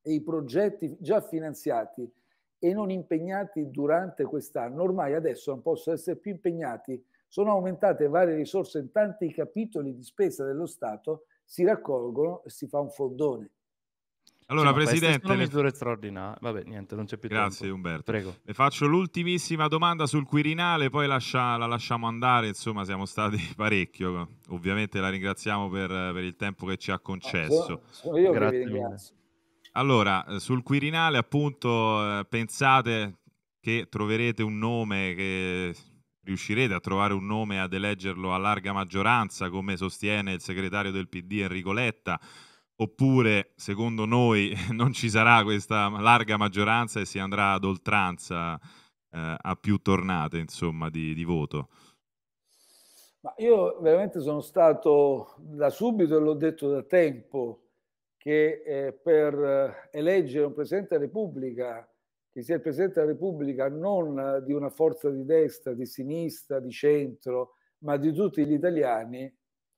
[0.03, 2.11] e i progetti già finanziati
[2.59, 8.35] e non impegnati durante quest'anno, ormai adesso non possono essere più impegnati, sono aumentate varie
[8.35, 13.51] risorse in tanti capitoli di spesa dello Stato si raccolgono e si fa un fondone.
[14.47, 15.27] Allora, sì, Presidente...
[15.27, 16.37] Sono misure straordinarie.
[16.41, 17.75] Vabbè, niente, non c'è più Grazie, tempo.
[17.77, 18.03] Umberto.
[18.11, 18.37] Prego.
[18.43, 22.49] Le faccio l'ultimissima domanda sul Quirinale, poi lascia, la lasciamo andare.
[22.49, 24.29] Insomma, siamo stati parecchio.
[24.49, 27.55] Ovviamente la ringraziamo per, per il tempo che ci ha concesso.
[27.55, 29.15] No, sono, sono io Grazie che vi ringrazio.
[29.73, 33.21] Allora, eh, sul Quirinale, appunto, eh, pensate
[33.59, 35.75] che troverete un nome che
[36.25, 41.09] riuscirete a trovare un nome ad eleggerlo a larga maggioranza, come sostiene il segretario del
[41.09, 42.21] PD Enrico Letta,
[42.77, 48.59] oppure secondo noi non ci sarà questa larga maggioranza e si andrà ad oltranza
[49.11, 51.69] eh, a più tornate insomma, di, di voto?
[53.21, 57.69] Ma io veramente sono stato da subito, e l'ho detto da tempo,
[58.17, 61.89] che eh, per eh, eleggere un Presidente della Repubblica,
[62.33, 66.71] che sia il Presidente della Repubblica non di una forza di destra, di sinistra, di
[66.71, 69.33] centro, ma di tutti gli italiani,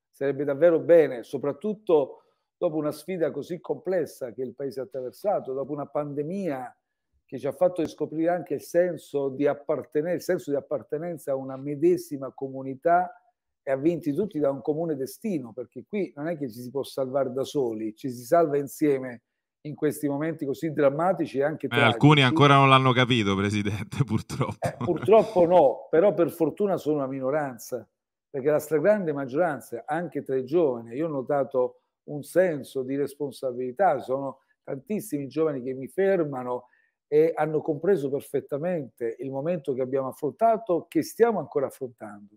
[0.09, 2.23] sarebbe davvero bene, soprattutto
[2.57, 6.79] dopo una sfida così complessa che il Paese ha attraversato, dopo una pandemia
[7.25, 11.57] che ci ha fatto riscoprire anche il senso di, il senso di appartenenza a una
[11.57, 13.21] medesima comunità
[13.63, 16.85] e avvinti tutti da un comune destino, perché qui non è che ci si può
[16.85, 19.23] salvare da soli, ci si salva insieme
[19.67, 24.57] in questi momenti così drammatici e anche eh, Alcuni ancora non l'hanno capito, Presidente, purtroppo.
[24.61, 27.87] Eh, purtroppo no, però per fortuna sono una minoranza,
[28.29, 33.99] perché la stragrande maggioranza, anche tra i giovani, io ho notato un senso di responsabilità,
[34.01, 36.69] sono tantissimi giovani che mi fermano
[37.07, 42.35] e hanno compreso perfettamente il momento che abbiamo affrontato, che stiamo ancora affrontando.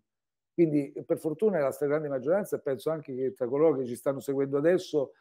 [0.54, 4.58] Quindi per fortuna la stragrande maggioranza penso anche che tra coloro che ci stanno seguendo
[4.58, 5.12] adesso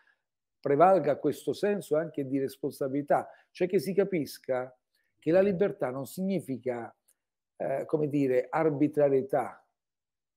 [0.67, 4.77] prevalga questo senso anche di responsabilità, cioè che si capisca
[5.17, 6.93] che la libertà non significa,
[7.55, 9.65] eh, come dire, arbitrarietà,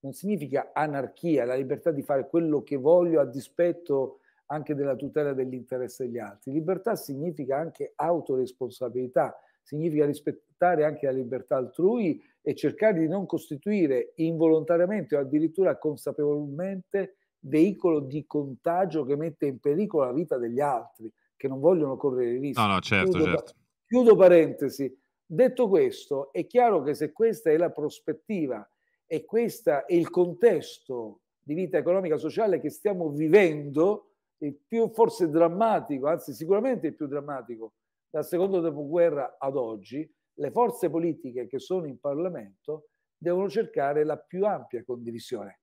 [0.02, 4.20] non significa anarchia, la libertà di fare quello che voglio a dispetto
[4.52, 6.52] anche della tutela dell'interesse degli altri.
[6.52, 14.12] Libertà significa anche autoresponsabilità, significa rispettare anche la libertà altrui e cercare di non costituire
[14.18, 21.12] involontariamente o addirittura consapevolmente veicolo di contagio che mette in pericolo la vita degli altri,
[21.36, 22.62] che non vogliono correre rischi.
[22.62, 23.54] No, no, certo, chiudo, certo.
[23.86, 24.98] Chiudo parentesi.
[25.26, 28.68] Detto questo, è chiaro che se questa è la prospettiva
[29.06, 34.90] e questo è il contesto di vita economica e sociale che stiamo vivendo, il più
[34.90, 37.74] forse drammatico, anzi sicuramente il più drammatico
[38.10, 44.18] dal secondo dopoguerra ad oggi, le forze politiche che sono in Parlamento devono cercare la
[44.18, 45.60] più ampia condivisione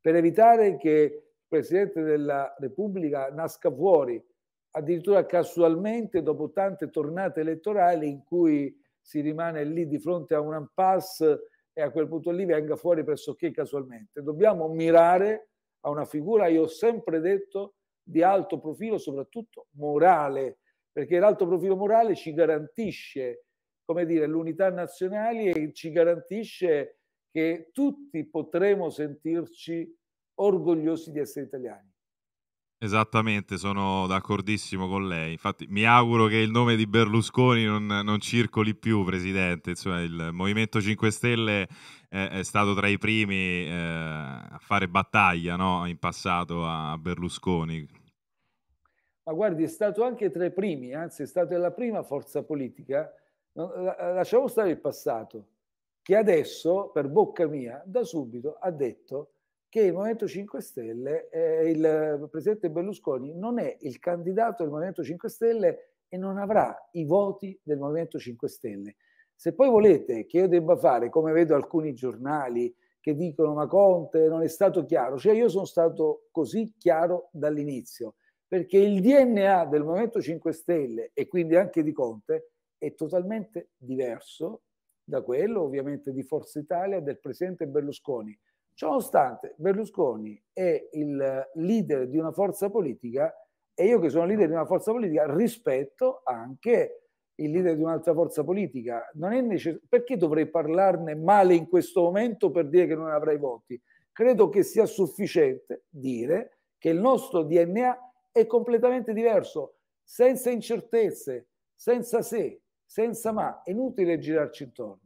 [0.00, 4.22] per evitare che il Presidente della Repubblica nasca fuori,
[4.72, 10.54] addirittura casualmente dopo tante tornate elettorali in cui si rimane lì di fronte a un
[10.54, 14.22] impasse e a quel punto lì venga fuori pressoché casualmente.
[14.22, 20.58] Dobbiamo mirare a una figura, io ho sempre detto, di alto profilo, soprattutto morale,
[20.90, 23.44] perché l'alto profilo morale ci garantisce,
[23.84, 26.99] come dire, l'unità nazionale e ci garantisce
[27.30, 29.88] che tutti potremo sentirci
[30.34, 31.88] orgogliosi di essere italiani.
[32.82, 35.32] Esattamente, sono d'accordissimo con lei.
[35.32, 39.70] Infatti, mi auguro che il nome di Berlusconi non, non circoli più, Presidente.
[39.70, 41.68] Insomma, il Movimento 5 Stelle
[42.08, 45.84] è, è stato tra i primi eh, a fare battaglia no?
[45.86, 47.86] in passato a Berlusconi.
[49.24, 53.12] Ma guardi, è stato anche tra i primi, anzi, è stata la prima forza politica.
[53.52, 55.48] Lasciamo stare il passato,
[56.02, 59.32] che adesso, per bocca mia, da subito ha detto
[59.68, 65.04] che il Movimento 5 Stelle, eh, il presidente Berlusconi non è il candidato del Movimento
[65.04, 68.96] 5 Stelle e non avrà i voti del Movimento 5 Stelle.
[69.34, 74.28] Se poi volete che io debba fare, come vedo alcuni giornali che dicono ma Conte
[74.28, 79.84] non è stato chiaro, cioè io sono stato così chiaro dall'inizio, perché il DNA del
[79.84, 84.62] Movimento 5 Stelle e quindi anche di Conte è totalmente diverso
[85.10, 88.38] da quello ovviamente di Forza Italia del presidente Berlusconi.
[88.72, 93.30] Ciononostante, Berlusconi è il leader di una forza politica
[93.74, 98.14] e io che sono leader di una forza politica rispetto anche il leader di un'altra
[98.14, 99.10] forza politica.
[99.14, 103.36] Non è necess- perché dovrei parlarne male in questo momento per dire che non avrai
[103.36, 103.78] voti?
[104.12, 112.22] Credo che sia sufficiente dire che il nostro DNA è completamente diverso, senza incertezze, senza
[112.22, 113.62] se, senza ma.
[113.62, 114.98] È inutile girarci intorno.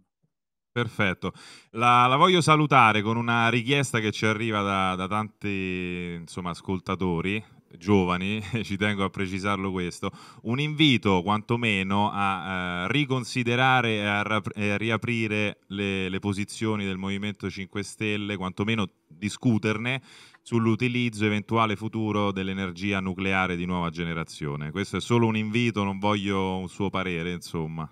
[0.72, 1.32] Perfetto,
[1.72, 7.45] la, la, voglio salutare con una richiesta che ci arriva da, da tanti insomma, ascoltatori
[7.79, 10.11] giovani, ci tengo a precisarlo questo,
[10.43, 16.97] un invito quantomeno a uh, riconsiderare e a, e a riaprire le, le, posizioni del
[16.97, 20.03] Movimento 5 Stelle, quantomeno discuterne
[20.43, 24.70] sull'utilizzo eventuale futuro dell'energia nucleare di nuova generazione.
[24.70, 27.91] Questo è solo un invito, non voglio un suo parere, insomma.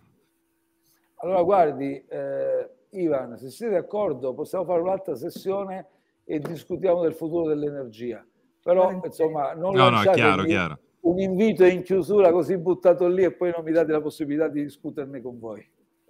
[1.16, 5.86] Allora, guardi, eh, Ivan, se siete d'accordo, possiamo fare un'altra sessione
[6.24, 8.24] e discutiamo del futuro dell'energia.
[8.62, 10.78] Però, insomma, non no, no, chiaro, chiaro.
[11.00, 14.62] un invito in chiusura così buttato lì e poi non mi date la possibilità di
[14.62, 15.68] discuterne con voi.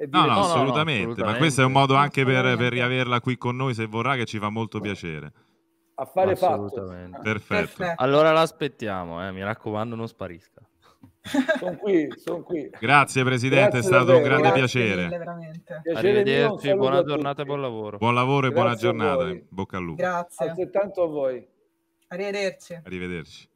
[0.08, 3.56] No, no, assolutamente, assolutamente, ma questo è un modo anche per, per, riaverla qui con
[3.56, 5.32] noi se vorrà, che ci fa molto piacere.
[5.94, 6.84] Affare fatto.
[7.22, 7.54] Perfetto.
[7.54, 8.02] Perfetto.
[8.02, 10.60] Allora l'aspettiamo, eh, mi raccomando, non sparisca.
[11.58, 12.68] sono qui, sono qui.
[12.80, 14.18] Grazie Presidente, Grazie è stato davvero.
[14.18, 15.34] un grande Grazie piacere.
[15.36, 17.98] Mille, Arrivederci, mio, buona giornata e buon lavoro.
[17.98, 20.02] Buon lavoro e Grazie buona giornata, bocca al lupo.
[20.02, 20.48] Grazie.
[20.48, 21.46] Altrettanto a voi.
[22.12, 22.80] Arrivederci.
[22.84, 23.48] Arrivederci.